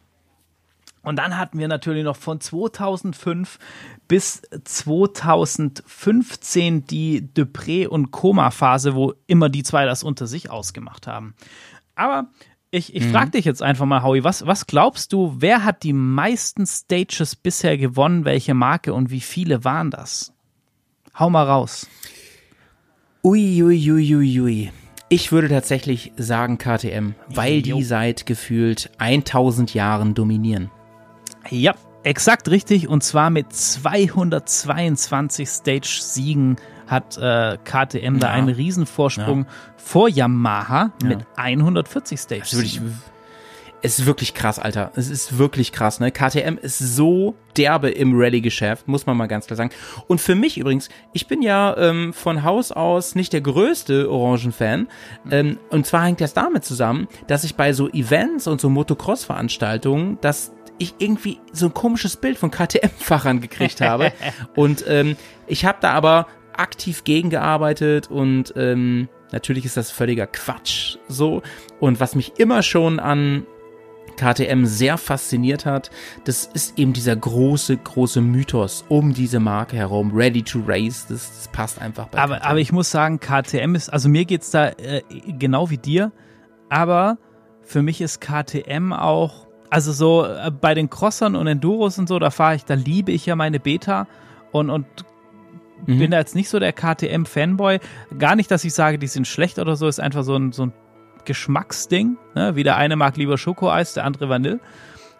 Und 1.06 1.16
dann 1.20 1.38
hatten 1.38 1.58
wir 1.60 1.68
natürlich 1.68 2.02
noch 2.02 2.16
von 2.16 2.40
2005 2.40 3.60
bis 4.08 4.42
2015 4.64 6.84
die 6.84 7.22
Dupré- 7.22 7.86
und 7.86 8.10
Koma-Phase, 8.10 8.96
wo 8.96 9.14
immer 9.28 9.48
die 9.48 9.62
zwei 9.62 9.84
das 9.84 10.02
unter 10.02 10.26
sich 10.26 10.50
ausgemacht 10.50 11.06
haben. 11.06 11.36
Aber 11.94 12.26
ich, 12.72 12.96
ich 12.96 13.06
frage 13.06 13.30
dich 13.30 13.44
jetzt 13.44 13.62
einfach 13.62 13.86
mal, 13.86 14.02
Howie, 14.02 14.24
was, 14.24 14.48
was 14.48 14.66
glaubst 14.66 15.12
du, 15.12 15.36
wer 15.38 15.62
hat 15.62 15.84
die 15.84 15.92
meisten 15.92 16.66
Stages 16.66 17.36
bisher 17.36 17.78
gewonnen, 17.78 18.24
welche 18.24 18.54
Marke 18.54 18.92
und 18.92 19.12
wie 19.12 19.20
viele 19.20 19.62
waren 19.62 19.92
das? 19.92 20.34
Hau 21.16 21.30
mal 21.30 21.44
raus. 21.44 21.86
Ui, 23.22 23.62
ui, 23.62 23.92
ui, 23.92 24.16
ui, 24.16 24.40
ui. 24.40 24.72
Ich 25.08 25.30
würde 25.30 25.48
tatsächlich 25.48 26.10
sagen 26.16 26.58
KTM, 26.58 27.14
weil 27.28 27.62
die 27.62 27.84
seit 27.84 28.26
gefühlt 28.26 28.90
1000 28.98 29.72
Jahren 29.72 30.14
dominieren. 30.14 30.72
Ja, 31.50 31.74
exakt 32.02 32.48
richtig. 32.50 32.88
Und 32.88 33.02
zwar 33.04 33.30
mit 33.30 33.52
222 33.52 35.48
Stage-Siegen 35.48 36.56
hat 36.86 37.16
äh, 37.18 37.56
KTM 37.64 38.18
da 38.20 38.28
Ja. 38.28 38.32
einen 38.34 38.48
Riesenvorsprung 38.48 39.46
vor 39.76 40.08
Yamaha 40.08 40.92
mit 41.02 41.18
140 41.36 42.10
Das 42.10 42.12
ist 42.12 42.22
Stage. 42.22 42.52
wirklich, 42.56 42.80
es 43.82 43.98
ist 43.98 44.06
wirklich 44.06 44.34
krass, 44.34 44.58
Alter. 44.60 44.92
Es 44.94 45.10
ist 45.10 45.36
wirklich 45.36 45.72
krass, 45.72 45.98
ne? 46.00 46.10
KTM 46.12 46.56
ist 46.58 46.78
so 46.78 47.34
derbe 47.56 47.90
im 47.90 48.12
Rallye-Geschäft, 48.18 48.86
muss 48.86 49.06
man 49.06 49.16
mal 49.16 49.26
ganz 49.26 49.46
klar 49.46 49.56
sagen. 49.56 49.70
Und 50.06 50.20
für 50.20 50.34
mich 50.36 50.58
übrigens, 50.58 50.88
ich 51.12 51.26
bin 51.26 51.42
ja 51.42 51.76
ähm, 51.76 52.12
von 52.12 52.44
Haus 52.44 52.70
aus 52.70 53.14
nicht 53.16 53.32
der 53.32 53.40
größte 53.40 54.08
Orangen-Fan. 54.10 54.86
Ähm, 55.30 55.58
und 55.70 55.86
zwar 55.86 56.04
hängt 56.04 56.20
das 56.20 56.34
damit 56.34 56.64
zusammen, 56.64 57.08
dass 57.26 57.42
ich 57.44 57.56
bei 57.56 57.72
so 57.72 57.88
Events 57.88 58.46
und 58.46 58.60
so 58.60 58.68
Motocross-Veranstaltungen, 58.70 60.18
dass 60.20 60.52
ich 60.78 60.94
irgendwie 60.98 61.38
so 61.52 61.66
ein 61.66 61.74
komisches 61.74 62.16
Bild 62.16 62.38
von 62.38 62.50
KTM-Fahrern 62.50 63.40
gekriegt 63.40 63.80
habe. 63.80 64.12
und 64.56 64.84
ähm, 64.86 65.16
ich 65.46 65.64
habe 65.64 65.78
da 65.80 65.92
aber 65.92 66.26
aktiv 66.56 67.04
gegengearbeitet 67.04 68.10
und 68.10 68.54
ähm, 68.56 69.08
natürlich 69.32 69.64
ist 69.64 69.76
das 69.76 69.90
völliger 69.90 70.26
Quatsch 70.26 70.96
so. 71.08 71.42
Und 71.80 72.00
was 72.00 72.14
mich 72.14 72.38
immer 72.38 72.62
schon 72.62 72.98
an 72.98 73.46
KTM 74.16 74.64
sehr 74.64 74.96
fasziniert 74.96 75.66
hat, 75.66 75.90
das 76.24 76.46
ist 76.46 76.78
eben 76.78 76.92
dieser 76.92 77.14
große, 77.14 77.76
große 77.76 78.20
Mythos 78.20 78.84
um 78.88 79.12
diese 79.12 79.40
Marke 79.40 79.76
herum. 79.76 80.10
Ready 80.14 80.42
to 80.42 80.62
race, 80.66 81.06
das, 81.08 81.28
das 81.36 81.48
passt 81.48 81.80
einfach 81.80 82.08
bei 82.08 82.18
Aber, 82.18 82.36
KTM. 82.36 82.46
aber 82.48 82.58
ich 82.58 82.72
muss 82.72 82.90
sagen, 82.90 83.20
KTM 83.20 83.74
ist, 83.74 83.90
also 83.90 84.08
mir 84.08 84.24
geht's 84.24 84.50
da 84.50 84.68
äh, 84.68 85.02
genau 85.26 85.70
wie 85.70 85.78
dir, 85.78 86.12
aber 86.68 87.18
für 87.62 87.82
mich 87.82 88.00
ist 88.00 88.20
KTM 88.20 88.92
auch, 88.92 89.45
also 89.70 89.92
so 89.92 90.24
äh, 90.24 90.50
bei 90.50 90.74
den 90.74 90.88
Crossern 90.90 91.34
und 91.36 91.46
Enduros 91.46 91.98
und 91.98 92.08
so, 92.08 92.18
da 92.18 92.30
fahre 92.30 92.54
ich, 92.56 92.64
da 92.64 92.74
liebe 92.74 93.12
ich 93.12 93.26
ja 93.26 93.36
meine 93.36 93.60
Beta 93.60 94.06
und, 94.52 94.70
und 94.70 94.86
Mhm. 95.84 95.98
bin 95.98 96.10
da 96.10 96.18
jetzt 96.18 96.34
nicht 96.34 96.48
so 96.48 96.58
der 96.58 96.72
KTM-Fanboy. 96.72 97.80
Gar 98.18 98.34
nicht, 98.36 98.50
dass 98.50 98.64
ich 98.64 98.72
sage, 98.72 98.98
die 98.98 99.08
sind 99.08 99.26
schlecht 99.26 99.58
oder 99.58 99.76
so, 99.76 99.86
ist 99.86 100.00
einfach 100.00 100.22
so 100.24 100.34
ein, 100.34 100.50
so 100.52 100.64
ein 100.64 100.72
Geschmacksding. 101.26 102.16
Ne? 102.34 102.56
Wie 102.56 102.62
der 102.62 102.76
eine 102.76 102.96
mag 102.96 103.16
lieber 103.18 103.36
Schokoeis, 103.36 103.92
der 103.94 104.04
andere 104.04 104.28
Vanille. 104.30 104.58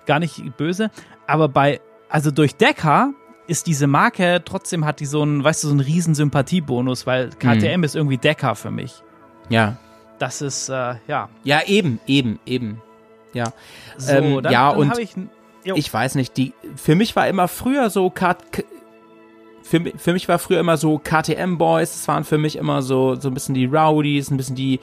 Gar 0.07 0.19
nicht 0.21 0.57
böse. 0.57 0.91
Aber 1.27 1.49
bei, 1.51 1.81
also 2.09 2.31
durch 2.31 2.55
Decker 2.57 3.13
ist 3.47 3.67
diese 3.67 3.87
Marke, 3.87 4.41
trotzdem 4.45 4.87
hat 4.87 5.01
die 5.01 5.07
so 5.07 5.21
einen, 5.23 5.45
weißt 5.45 5.63
du, 5.65 5.69
so 5.69 5.73
einen 5.75 5.81
riesen 5.81 6.15
Sympathiebonus, 6.15 7.07
weil 7.07 7.31
KTM 7.31 7.85
ist 7.85 7.95
irgendwie 7.95 8.19
Decker 8.19 8.55
für 8.55 8.71
mich. 8.71 9.03
ja. 9.51 9.77
Das 10.19 10.41
ist, 10.41 10.71
äh, 10.71 10.95
ja. 11.07 11.29
Ja, 11.45 11.61
eben, 11.67 12.01
eben, 12.07 12.39
eben. 12.47 12.81
Ja. 13.37 13.53
So, 13.99 14.13
Ähm, 14.13 14.43
dann, 14.43 14.53
ja, 14.53 14.71
dann 14.71 14.79
und 14.81 14.99
ich, 14.99 15.15
ich 15.65 15.93
weiß 15.93 16.15
nicht, 16.15 16.37
die, 16.37 16.55
für 16.75 16.95
mich 16.95 17.15
war 17.17 17.29
immer 17.29 17.49
früher 17.49 17.91
so 17.91 18.11
K 18.11 18.37
für, 19.63 19.81
für 19.97 20.13
mich 20.13 20.29
war 20.29 20.39
früher 20.39 20.61
immer 20.61 20.77
so 20.77 20.99
KTM-Boys, 20.99 21.93
das 21.93 22.09
waren 22.09 22.23
für 22.23 22.39
mich 22.39 22.55
immer 22.57 22.83
so, 22.83 23.17
so 23.17 23.29
ein 23.29 23.35
bisschen 23.35 23.55
die 23.55 23.67
Rowdies, 23.67 24.31
ein 24.31 24.37
bisschen 24.37 24.55
die, 24.55 24.79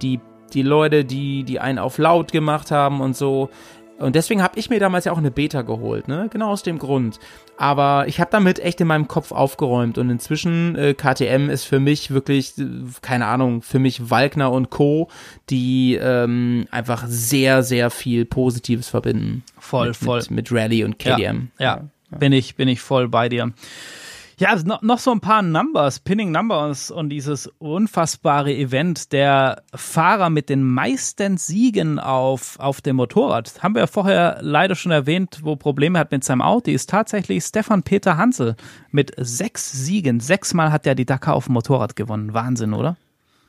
die, 0.00 0.20
die 0.54 0.62
Leute, 0.62 1.04
die, 1.04 1.42
die 1.42 1.58
einen 1.58 1.80
auf 1.80 1.98
laut 1.98 2.30
gemacht 2.30 2.70
haben 2.70 3.00
und 3.00 3.16
so. 3.16 3.50
Und 3.98 4.14
deswegen 4.14 4.42
habe 4.42 4.58
ich 4.58 4.70
mir 4.70 4.78
damals 4.78 5.06
ja 5.06 5.12
auch 5.12 5.18
eine 5.18 5.32
Beta 5.32 5.62
geholt, 5.62 6.06
ne? 6.06 6.28
Genau 6.32 6.50
aus 6.50 6.62
dem 6.62 6.78
Grund. 6.78 7.18
Aber 7.56 8.04
ich 8.06 8.20
habe 8.20 8.30
damit 8.30 8.60
echt 8.60 8.80
in 8.80 8.86
meinem 8.86 9.08
Kopf 9.08 9.32
aufgeräumt 9.32 9.98
und 9.98 10.08
inzwischen 10.08 10.76
äh, 10.76 10.94
KTM 10.94 11.50
ist 11.50 11.64
für 11.64 11.80
mich 11.80 12.12
wirklich, 12.12 12.56
äh, 12.58 12.66
keine 13.02 13.26
Ahnung, 13.26 13.60
für 13.60 13.80
mich 13.80 14.08
Walkner 14.10 14.52
und 14.52 14.70
Co., 14.70 15.08
die 15.50 15.98
ähm, 16.00 16.66
einfach 16.70 17.06
sehr, 17.08 17.64
sehr 17.64 17.90
viel 17.90 18.24
Positives 18.24 18.88
verbinden. 18.88 19.42
Voll, 19.58 19.88
mit, 19.88 19.96
voll. 19.96 20.20
Mit, 20.20 20.30
mit 20.30 20.52
Rally 20.52 20.84
und 20.84 21.00
KTM. 21.00 21.48
Ja, 21.58 21.88
ja, 22.10 22.18
Bin, 22.18 22.32
ich, 22.32 22.54
bin 22.54 22.68
ich 22.68 22.80
voll 22.80 23.08
bei 23.08 23.28
dir. 23.28 23.52
Ja, 24.38 24.50
also 24.50 24.64
noch, 24.66 24.82
noch 24.82 24.98
so 25.00 25.10
ein 25.10 25.20
paar 25.20 25.42
Numbers, 25.42 25.98
Pinning 25.98 26.30
Numbers 26.30 26.92
und 26.92 27.08
dieses 27.08 27.48
unfassbare 27.58 28.54
Event 28.54 29.12
der 29.12 29.64
Fahrer 29.74 30.30
mit 30.30 30.48
den 30.48 30.62
meisten 30.62 31.38
Siegen 31.38 31.98
auf, 31.98 32.56
auf 32.60 32.80
dem 32.80 32.96
Motorrad. 32.96 33.60
Haben 33.64 33.74
wir 33.74 33.80
ja 33.80 33.86
vorher 33.88 34.38
leider 34.40 34.76
schon 34.76 34.92
erwähnt, 34.92 35.40
wo 35.42 35.56
Probleme 35.56 35.98
hat 35.98 36.12
mit 36.12 36.22
seinem 36.22 36.42
Auto, 36.42 36.70
ist 36.70 36.88
tatsächlich 36.88 37.42
Stefan 37.42 37.82
Peter 37.82 38.16
Hansel 38.16 38.54
mit 38.92 39.12
sechs 39.16 39.72
Siegen. 39.72 40.20
Sechsmal 40.20 40.70
hat 40.70 40.86
er 40.86 40.94
die 40.94 41.06
Dakar 41.06 41.34
auf 41.34 41.46
dem 41.46 41.54
Motorrad 41.54 41.96
gewonnen. 41.96 42.32
Wahnsinn, 42.32 42.74
oder? 42.74 42.96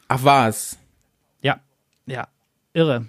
Ach 0.07 0.23
was. 0.23 0.79
Ja, 1.41 1.59
ja. 2.07 2.27
Irre. 2.73 3.05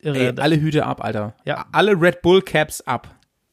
Irre. 0.00 0.18
Ey, 0.18 0.40
alle 0.40 0.60
Hüte 0.60 0.84
ab, 0.84 1.04
Alter. 1.04 1.34
Ja. 1.44 1.66
Alle 1.70 1.92
Red 1.92 2.22
Bull 2.22 2.42
Caps 2.42 2.80
ab. 2.80 3.08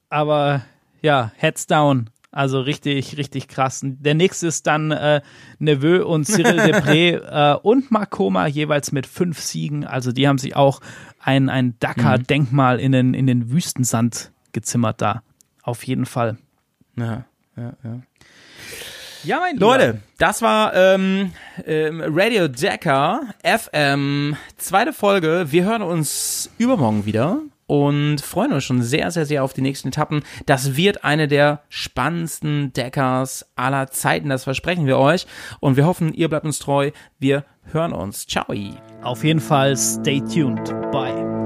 aber 0.10 0.64
ja, 1.02 1.32
Heads 1.36 1.68
down. 1.68 2.10
Also 2.38 2.62
richtig, 2.62 3.18
richtig 3.18 3.48
krass. 3.48 3.82
Der 3.84 4.14
nächste 4.14 4.46
ist 4.46 4.68
dann 4.68 4.92
äh, 4.92 5.22
Neveu 5.58 6.06
und 6.06 6.26
Cyril 6.26 6.60
Depré 6.72 7.16
äh, 7.16 7.58
und 7.64 7.90
Makoma 7.90 8.46
jeweils 8.46 8.92
mit 8.92 9.08
fünf 9.08 9.40
Siegen. 9.40 9.88
Also 9.88 10.12
die 10.12 10.28
haben 10.28 10.38
sich 10.38 10.56
auch 10.56 10.80
ein, 11.20 11.50
ein 11.50 11.74
Dakar-Denkmal 11.80 12.80
in, 12.80 12.92
den, 12.92 13.16
in 13.16 13.26
den 13.26 13.50
Wüstensand 13.50 14.32
gezimmert 14.52 15.02
da. 15.02 15.24
Auf 15.64 15.82
jeden 15.88 16.06
Fall. 16.06 16.38
Ja, 16.96 17.26
ja, 17.56 17.74
ja. 17.84 18.02
Ja, 19.24 19.40
mein 19.40 19.56
Lieber. 19.56 19.66
Leute, 19.66 20.02
das 20.20 20.44
war 20.44 20.76
ähm, 20.76 21.32
ähm, 21.66 22.04
Radio 22.06 22.48
Decker 22.48 23.22
FM, 23.44 24.38
zweite 24.58 24.94
Folge. 24.94 25.48
Wir 25.50 25.66
hören 25.66 25.82
uns 25.82 26.52
übermorgen 26.60 27.08
wieder 27.08 27.42
und 27.68 28.22
freuen 28.22 28.54
uns 28.54 28.64
schon 28.64 28.82
sehr, 28.82 29.12
sehr, 29.12 29.26
sehr 29.26 29.44
auf 29.44 29.54
die 29.54 29.62
nächsten 29.62 29.90
Etappen. 29.90 30.24
Das 30.46 30.76
wird 30.76 31.04
eine 31.04 31.28
der 31.28 31.62
spannendsten 31.70 32.74
Deckers 32.74 33.46
aller 33.56 33.88
Zeiten, 33.88 34.30
das 34.30 34.46
versprechen 34.46 34.88
wir 34.88 34.98
euch. 34.98 35.28
Und 35.60 35.78
wir 35.78 35.86
hoffen, 35.86 36.14
ihr 36.14 36.30
bleibt 36.30 36.46
uns 36.46 36.60
treu. 36.60 36.92
Wir 37.20 37.46
hören 37.72 37.94
uns. 37.94 38.26
Ciao. 38.26 38.46
Auf 39.04 39.24
jeden 39.24 39.42
Fall 39.42 39.76
stay 39.76 40.22
tuned. 40.22 40.74
Bye. 40.92 41.37